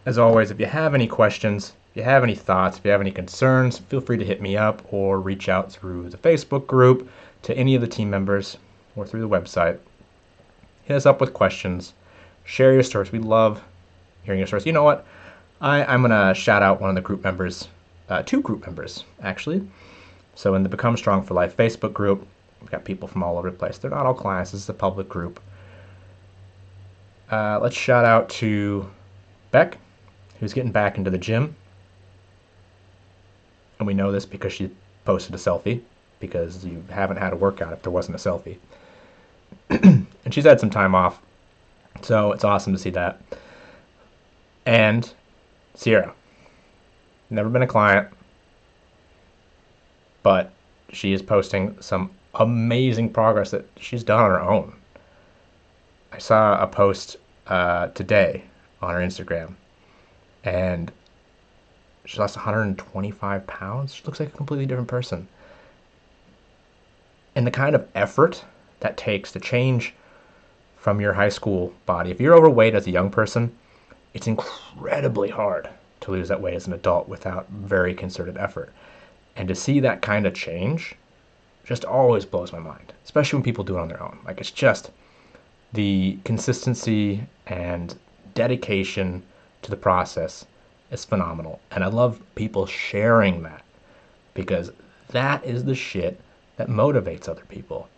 As 0.06 0.18
always, 0.18 0.52
if 0.52 0.60
you 0.60 0.66
have 0.66 0.94
any 0.94 1.08
questions, 1.08 1.74
if 1.92 1.98
you 1.98 2.04
have 2.04 2.24
any 2.24 2.36
thoughts, 2.36 2.78
if 2.78 2.84
you 2.84 2.92
have 2.92 3.00
any 3.00 3.12
concerns, 3.12 3.78
feel 3.78 4.02
free 4.02 4.18
to 4.18 4.26
hit 4.26 4.42
me 4.42 4.58
up 4.58 4.82
or 4.92 5.20
reach 5.20 5.48
out 5.48 5.72
through 5.72 6.10
the 6.10 6.18
Facebook 6.18 6.68
group 6.68 7.10
to 7.44 7.58
any 7.58 7.74
of 7.76 7.82
the 7.82 7.88
team 7.88 8.10
members 8.10 8.58
or 8.98 9.06
through 9.06 9.22
the 9.22 9.30
website. 9.30 9.78
Hit 10.84 10.96
us 10.98 11.06
up 11.06 11.22
with 11.22 11.34
questions. 11.34 11.94
Share 12.44 12.74
your 12.74 12.84
stories. 12.84 13.14
We 13.14 13.20
love 13.20 13.64
hearing 14.24 14.40
your 14.40 14.48
stories. 14.48 14.66
You 14.66 14.74
know 14.74 14.84
what? 14.84 15.06
I, 15.62 15.86
I'm 15.86 16.02
going 16.02 16.12
to 16.12 16.38
shout 16.38 16.62
out 16.62 16.82
one 16.82 16.90
of 16.90 16.96
the 16.96 17.02
group 17.02 17.24
members, 17.24 17.70
uh, 18.10 18.24
two 18.24 18.42
group 18.42 18.66
members, 18.66 19.06
actually. 19.22 19.66
So 20.36 20.56
in 20.56 20.64
the 20.64 20.70
Become 20.70 20.98
Strong 20.98 21.24
for 21.24 21.34
Life 21.34 21.56
Facebook 21.56 21.94
group, 21.94 22.28
we've 22.60 22.70
got 22.70 22.84
people 22.84 23.08
from 23.08 23.24
all 23.24 23.38
over 23.38 23.50
the 23.50 23.58
place. 23.58 23.78
They're 23.78 23.92
not 23.92 24.06
all 24.06 24.14
clients. 24.14 24.52
This 24.52 24.64
is 24.64 24.70
a 24.70 24.74
public 24.74 25.08
group. 25.08 25.40
Uh, 27.32 27.60
let's 27.62 27.78
shout 27.78 28.04
out 28.04 28.28
to 28.30 28.90
Beck 29.52 29.78
who's 30.44 30.54
getting 30.54 30.74
back 30.74 30.98
into 30.98 31.10
the 31.10 31.18
gym. 31.18 31.56
And 33.80 33.88
we 33.88 33.94
know 33.94 34.12
this 34.12 34.26
because 34.26 34.52
she 34.52 34.70
posted 35.06 35.34
a 35.34 35.38
selfie, 35.38 35.82
because 36.20 36.66
you 36.66 36.84
haven't 36.90 37.16
had 37.16 37.32
a 37.32 37.36
workout 37.38 37.72
if 37.72 37.82
there 37.82 37.92
wasn't 37.94 38.16
a 38.16 38.20
selfie. 38.20 38.58
and 39.70 40.34
she's 40.34 40.44
had 40.44 40.60
some 40.60 40.70
time 40.70 40.96
off, 40.96 41.22
so 42.02 42.34
it's 42.34 42.44
awesome 42.44 42.74
to 42.74 42.80
see 42.80 42.90
that. 42.90 43.22
And 44.66 45.12
Sierra, 45.76 46.14
never 47.30 47.48
been 47.48 47.62
a 47.62 47.68
client, 47.68 48.10
but 50.24 50.52
she 50.92 51.14
is 51.14 51.22
posting 51.22 51.76
some 51.82 52.12
amazing 52.36 53.14
progress 53.14 53.52
that 53.52 53.66
she's 53.80 54.04
done 54.04 54.20
on 54.20 54.30
her 54.30 54.42
own. 54.42 54.74
I 56.12 56.18
saw 56.18 56.62
a 56.62 56.68
post 56.68 57.16
uh, 57.48 57.88
today 57.88 58.44
on 58.82 58.94
her 58.94 59.00
Instagram, 59.00 59.56
and 60.44 60.92
she 62.06 62.20
lost 62.20 62.36
125 62.36 63.48
pounds. 63.48 63.94
She 63.94 64.04
looks 64.04 64.20
like 64.20 64.30
a 64.30 64.38
completely 64.38 64.66
different 64.66 64.90
person. 64.90 65.28
And 67.36 67.48
the 67.48 67.52
kind 67.52 67.76
of 67.76 67.88
effort 67.96 68.44
that 68.82 68.98
takes 68.98 69.32
to 69.32 69.40
change 69.40 69.94
from 70.78 71.00
your 71.00 71.14
high 71.14 71.30
school 71.30 71.74
body, 71.86 72.12
if 72.12 72.20
you're 72.20 72.36
overweight 72.36 72.76
as 72.76 72.86
a 72.88 72.92
young 72.92 73.10
person, 73.10 73.56
it's 74.14 74.28
incredibly 74.28 75.30
hard 75.30 75.70
to 76.02 76.12
lose 76.12 76.28
that 76.28 76.42
weight 76.42 76.56
as 76.56 76.68
an 76.68 76.74
adult 76.74 77.08
without 77.08 77.48
very 77.50 77.94
concerted 77.94 78.38
effort. 78.38 78.72
And 79.36 79.48
to 79.48 79.56
see 79.56 79.80
that 79.80 80.02
kind 80.02 80.28
of 80.28 80.34
change 80.34 80.96
just 81.64 81.86
always 81.86 82.26
blows 82.26 82.52
my 82.52 82.60
mind, 82.60 82.94
especially 83.06 83.38
when 83.38 83.44
people 83.44 83.64
do 83.64 83.78
it 83.78 83.82
on 83.82 83.88
their 83.88 84.04
own. 84.04 84.20
Like 84.26 84.40
it's 84.40 84.52
just 84.52 84.92
the 85.72 86.18
consistency 86.26 87.24
and 87.48 87.96
dedication 88.36 89.24
to 89.64 89.72
the 89.72 89.78
process 89.78 90.46
is 90.92 91.06
phenomenal. 91.06 91.60
And 91.72 91.84
I 91.84 91.88
love 91.88 92.22
people 92.36 92.66
sharing 92.66 93.44
that 93.44 93.64
because 94.34 94.72
that 95.10 95.44
is 95.44 95.66
the 95.66 95.76
shit 95.76 96.20
that 96.58 96.68
motivates 96.68 97.28
other 97.28 97.46
people. 97.50 97.90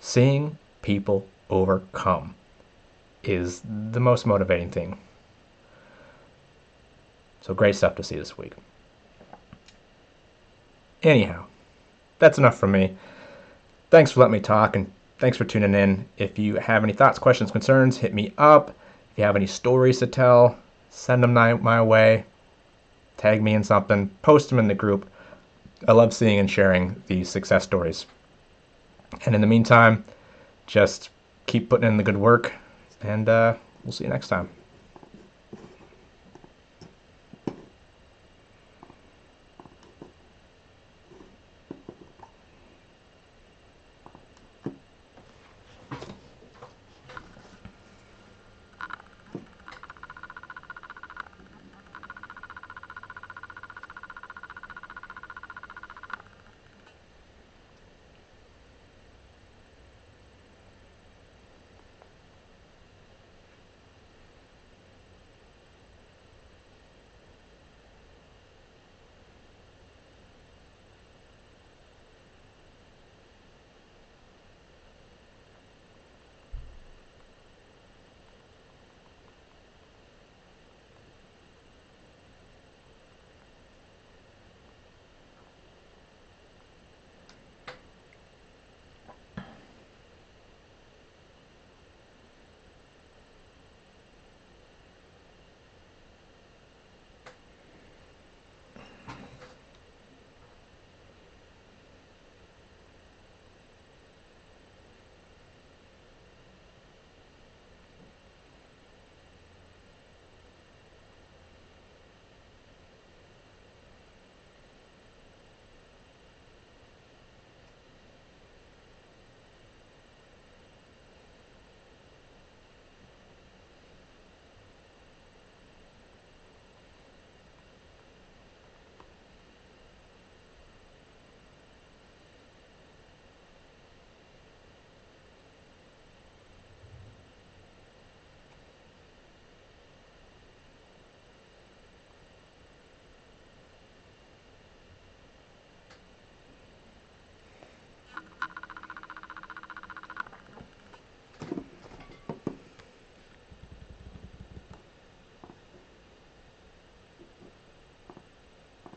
Seeing 0.00 0.58
people 0.82 1.26
overcome 1.50 2.34
is 3.22 3.62
the 3.92 4.00
most 4.00 4.26
motivating 4.26 4.70
thing. 4.70 4.98
So 7.40 7.54
great 7.54 7.74
stuff 7.74 7.94
to 7.96 8.02
see 8.02 8.16
this 8.16 8.38
week. 8.38 8.52
Anyhow, 11.02 11.44
that's 12.18 12.38
enough 12.38 12.58
from 12.58 12.72
me. 12.72 12.96
Thanks 13.90 14.12
for 14.12 14.20
letting 14.20 14.32
me 14.32 14.40
talk 14.40 14.76
and 14.76 14.90
thanks 15.18 15.36
for 15.36 15.44
tuning 15.44 15.74
in. 15.74 16.06
If 16.16 16.38
you 16.38 16.56
have 16.56 16.82
any 16.82 16.92
thoughts, 16.92 17.18
questions, 17.18 17.50
concerns, 17.50 17.98
hit 17.98 18.14
me 18.14 18.32
up. 18.38 18.70
If 19.12 19.18
you 19.18 19.24
have 19.24 19.36
any 19.36 19.46
stories 19.46 19.98
to 19.98 20.06
tell, 20.06 20.56
send 20.94 21.22
them 21.22 21.34
my, 21.34 21.54
my 21.54 21.82
way. 21.82 22.24
Tag 23.16 23.42
me 23.42 23.54
in 23.54 23.64
something, 23.64 24.08
post 24.22 24.48
them 24.48 24.58
in 24.58 24.68
the 24.68 24.74
group. 24.74 25.10
I 25.86 25.92
love 25.92 26.14
seeing 26.14 26.38
and 26.38 26.50
sharing 26.50 27.02
these 27.06 27.28
success 27.28 27.64
stories. 27.64 28.06
And 29.26 29.34
in 29.34 29.40
the 29.40 29.46
meantime, 29.46 30.04
just 30.66 31.10
keep 31.46 31.68
putting 31.68 31.86
in 31.86 31.96
the 31.96 32.02
good 32.02 32.16
work, 32.16 32.52
and 33.02 33.28
uh, 33.28 33.54
we'll 33.84 33.92
see 33.92 34.04
you 34.04 34.10
next 34.10 34.28
time. 34.28 34.48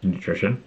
Nutrition, 0.08 0.64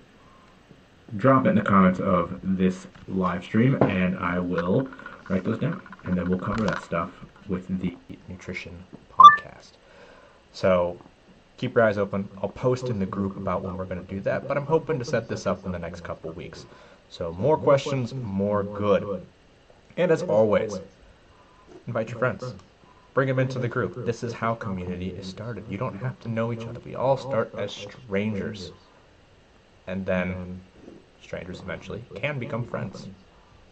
drop 1.17 1.47
it 1.47 1.51
in 1.51 1.55
the 1.57 1.63
comments 1.63 2.01
of 2.01 2.39
this 2.43 2.87
live 3.09 3.43
stream 3.43 3.77
and 3.83 4.17
I 4.19 4.39
will 4.39 4.89
write 5.29 5.45
those 5.45 5.59
down. 5.59 5.83
And 6.05 6.17
then 6.17 6.29
we'll 6.29 6.39
cover 6.39 6.65
that 6.65 6.83
stuff 6.83 7.11
with 7.49 7.67
the 7.81 7.97
nutrition 8.29 8.85
podcast. 9.13 9.73
So 10.53 10.99
keep 11.57 11.75
your 11.75 11.85
eyes 11.85 11.99
open. 11.99 12.29
I'll 12.43 12.49
post 12.49 12.89
in 12.89 12.99
the 12.99 13.07
group 13.07 13.37
about 13.37 13.63
when 13.63 13.77
we're 13.77 13.85
going 13.85 14.05
to 14.05 14.15
do 14.15 14.21
that, 14.21 14.49
but 14.49 14.57
I'm 14.57 14.67
hoping 14.67 14.99
to 14.99 15.05
set 15.05 15.29
this 15.29 15.47
up 15.47 15.67
in 15.67 15.73
the 15.73 15.79
next 15.79 16.03
couple 16.03 16.33
weeks. 16.33 16.67
So 17.11 17.33
more 17.33 17.59
questions, 17.59 18.15
more 18.15 18.63
good. 18.63 19.27
And 19.97 20.11
as 20.11 20.23
always, 20.23 20.79
invite 21.87 22.09
your 22.09 22.19
friends. 22.19 22.55
Bring 23.13 23.27
them 23.27 23.41
into 23.41 23.59
the 23.59 23.69
group. 23.69 24.07
This 24.07 24.23
is 24.23 24.33
how 24.33 24.55
community 24.55 25.11
is 25.11 25.27
started. 25.27 25.65
You 25.69 25.77
don't 25.77 25.99
have 25.99 26.19
to 26.21 26.29
know 26.29 26.53
each 26.53 26.65
other. 26.65 26.81
We 26.81 26.95
all 26.95 27.17
start 27.17 27.53
as 27.59 27.73
strangers 27.73 28.71
and 29.91 30.07
then 30.07 30.61
strangers 31.21 31.61
eventually 31.61 32.03
can 32.15 32.39
become 32.39 32.65
friends 32.65 33.09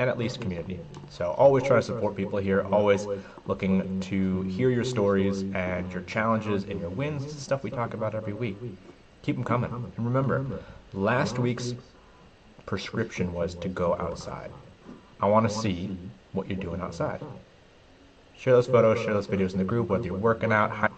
and 0.00 0.11
at 0.11 0.18
least 0.18 0.40
community. 0.40 0.81
So 1.11 1.31
always 1.31 1.62
try 1.64 1.76
to 1.76 1.83
support 1.83 2.16
people 2.16 2.38
here, 2.38 2.62
always 2.72 3.07
looking 3.46 4.00
to 4.00 4.42
hear 4.42 4.70
your 4.70 4.85
stories 4.85 5.42
and 5.54 5.90
your 5.92 6.02
challenges 6.02 6.64
and 6.64 6.81
your 6.81 6.90
wins. 6.90 7.24
This 7.24 7.35
is 7.35 7.42
stuff 7.42 7.62
we 7.62 7.70
talk 7.70 7.94
about 7.94 8.14
every 8.14 8.33
week. 8.33 8.57
Keep 9.22 9.37
them 9.37 9.44
coming. 9.44 9.72
And 9.72 10.04
remember, 10.04 10.44
last 10.92 11.38
week's 11.38 11.74
prescription 12.66 13.33
was 13.33 13.54
to 13.57 13.68
go 13.68 13.96
outside. 13.96 14.50
I 15.20 15.26
want 15.26 15.48
to 15.48 15.54
see 15.54 15.96
what 16.33 16.48
you're 16.48 16.59
doing 16.59 16.81
outside. 16.81 17.20
Share 18.37 18.54
those 18.54 18.68
photos, 18.68 19.00
share 19.00 19.14
those 19.14 19.26
videos 19.26 19.52
in 19.52 19.59
the 19.59 19.64
group, 19.64 19.88
whether 19.88 20.04
you're 20.04 20.14
working 20.14 20.52
out, 20.52 20.92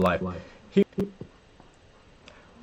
Life. 0.00 0.22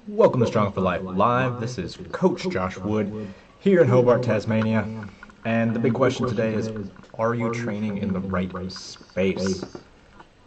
Welcome 0.07 0.39
to 0.39 0.47
Strong 0.47 0.71
for 0.71 0.81
Life 0.81 1.03
Live. 1.03 1.59
This 1.59 1.77
is 1.77 1.95
Coach 2.11 2.49
Josh 2.49 2.77
Wood 2.77 3.27
here 3.59 3.83
in 3.83 3.87
Hobart, 3.87 4.23
Tasmania. 4.23 5.07
And 5.45 5.71
the 5.71 5.77
big 5.77 5.93
question 5.93 6.27
today 6.27 6.55
is 6.55 6.71
Are 7.19 7.35
you 7.35 7.53
training 7.53 7.99
in 7.99 8.11
the 8.11 8.19
right 8.21 8.51
space? 8.71 9.63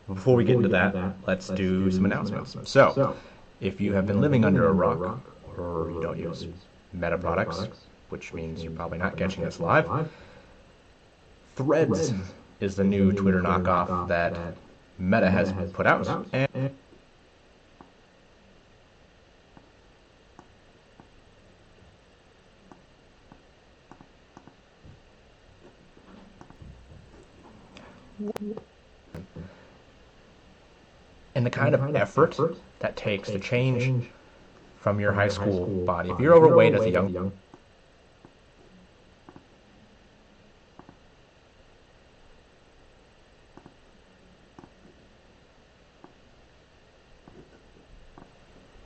Before 0.09 0.35
we 0.35 0.42
get 0.44 0.57
into 0.57 0.68
that, 0.70 0.96
let's 1.29 1.48
do 1.50 1.92
some 1.92 2.07
announcements. 2.07 2.57
So, 2.68 3.16
if 3.61 3.81
you 3.81 3.92
have 3.92 4.09
been 4.09 4.20
living 4.20 4.44
under 4.44 4.66
a 4.66 4.72
rock 4.72 5.20
or 5.57 5.92
you 5.92 6.03
don't 6.03 6.18
use 6.18 6.48
meta 6.92 7.16
products, 7.16 7.68
which 8.09 8.33
means 8.33 8.64
you're 8.64 8.72
probably 8.72 8.98
not 8.98 9.16
catching 9.16 9.44
this 9.44 9.61
live, 9.61 10.09
Threads 11.55 12.14
is 12.59 12.74
the 12.74 12.85
new 12.85 13.12
Twitter 13.12 13.42
knockoff 13.42 14.09
that 14.09 14.57
Meta 15.00 15.31
has 15.31 15.53
put 15.72 15.87
out. 15.87 16.07
And 16.33 16.70
and 31.35 31.46
the 31.46 31.50
kind 31.50 31.74
of 31.74 31.96
effort 31.96 32.38
that 32.80 32.96
takes 32.96 33.30
to 33.30 33.38
change 33.38 34.06
from 34.78 35.00
your 35.00 35.12
high 35.12 35.28
school 35.28 35.85
body. 35.85 36.11
If 36.11 36.20
you're 36.20 36.35
overweight 36.35 36.74
as 36.74 36.83
a 36.83 36.90
young 36.90 37.33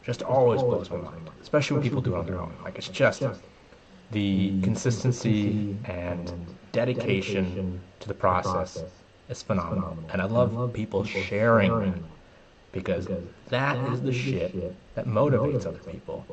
just 0.04 0.22
always 0.22 0.62
blows 0.62 0.90
my 0.90 0.98
mind, 0.98 1.30
especially 1.40 1.76
when 1.76 1.82
people 1.82 2.02
do 2.02 2.14
it 2.14 2.18
on 2.18 2.26
their 2.26 2.38
own. 2.38 2.54
Like 2.62 2.76
it's 2.76 2.88
just 2.88 3.22
the 4.10 4.60
consistency 4.60 5.76
and 5.86 6.30
dedication 6.72 7.80
to 8.00 8.08
the 8.08 8.14
process 8.14 8.84
is 9.28 9.42
phenomenal, 9.42 9.98
and 10.10 10.20
I 10.20 10.26
love 10.26 10.72
people 10.72 11.04
sharing 11.04 11.92
that 11.92 11.98
because 12.72 13.08
that 13.48 13.76
is 13.92 14.02
the 14.02 14.12
shit 14.12 14.74
that 14.94 15.06
motivates 15.06 15.66
other 15.66 15.78
people. 15.78 16.24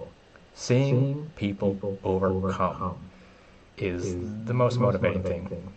Seeing 0.54 1.32
people 1.36 2.00
overcome 2.04 2.98
is 3.78 4.16
the 4.46 4.54
most 4.54 4.80
motivating 4.80 5.24
thing. 5.24 5.74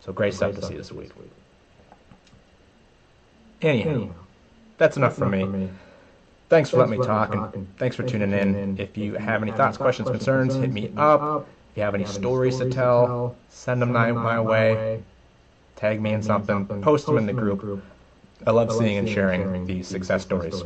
So 0.00 0.12
great 0.12 0.34
stuff 0.34 0.54
to 0.54 0.62
see 0.62 0.76
this 0.76 0.92
week. 0.92 1.10
Anyhow, 3.62 4.10
that's 4.78 4.96
enough 4.96 5.16
for 5.16 5.28
me. 5.28 5.68
Thanks 6.48 6.70
for 6.70 6.76
letting 6.78 7.00
me 7.00 7.04
talk 7.04 7.34
and 7.34 7.66
thanks 7.76 7.96
for 7.96 8.04
tuning 8.04 8.32
in. 8.32 8.78
If 8.78 8.96
you 8.96 9.14
have 9.14 9.42
any 9.42 9.52
thoughts, 9.52 9.76
questions, 9.76 10.08
concerns, 10.08 10.54
hit 10.54 10.72
me 10.72 10.92
up. 10.96 11.46
If 11.76 11.80
you 11.80 11.84
have 11.84 11.94
any 11.94 12.06
stories 12.06 12.56
to 12.56 12.70
tell, 12.70 13.36
send 13.50 13.82
them 13.82 13.92
my, 13.92 14.10
my 14.10 14.40
way. 14.40 15.02
Tag 15.76 16.00
me 16.00 16.14
in 16.14 16.22
something, 16.22 16.64
post 16.80 17.04
them 17.04 17.18
in 17.18 17.26
the 17.26 17.34
group. 17.34 17.84
I 18.46 18.52
love 18.52 18.72
seeing 18.72 18.96
and 18.96 19.06
sharing 19.06 19.66
these 19.66 19.86
success 19.86 20.22
stories. 20.22 20.64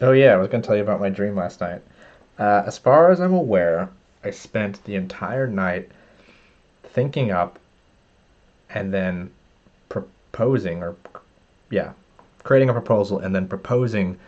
Oh 0.00 0.12
yeah, 0.12 0.32
I 0.32 0.36
was 0.36 0.48
going 0.48 0.62
to 0.62 0.66
tell 0.66 0.76
you 0.76 0.82
about 0.82 1.00
my 1.00 1.10
dream 1.10 1.36
last 1.36 1.60
night. 1.60 1.82
Uh, 2.38 2.62
as 2.66 2.78
far 2.78 3.10
as 3.10 3.20
I'm 3.20 3.34
aware, 3.34 3.90
I 4.24 4.30
spent 4.30 4.82
the 4.84 4.94
entire 4.94 5.46
night 5.46 5.90
thinking 6.84 7.30
up 7.30 7.58
and 8.70 8.94
then 8.94 9.30
proposing, 9.90 10.82
or 10.82 10.96
yeah, 11.70 11.92
creating 12.42 12.70
a 12.70 12.72
proposal 12.72 13.18
and 13.18 13.34
then 13.34 13.46
proposing 13.46 14.18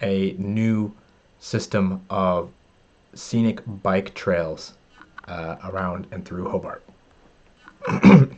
a 0.00 0.34
new 0.38 0.92
system 1.40 2.00
of 2.08 2.50
scenic 3.14 3.60
bike 3.82 4.14
trails 4.14 4.74
uh, 5.26 5.56
around 5.64 6.06
and 6.10 6.24
through 6.24 6.48
Hobart. 6.48 6.82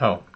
Oh, 0.00 0.27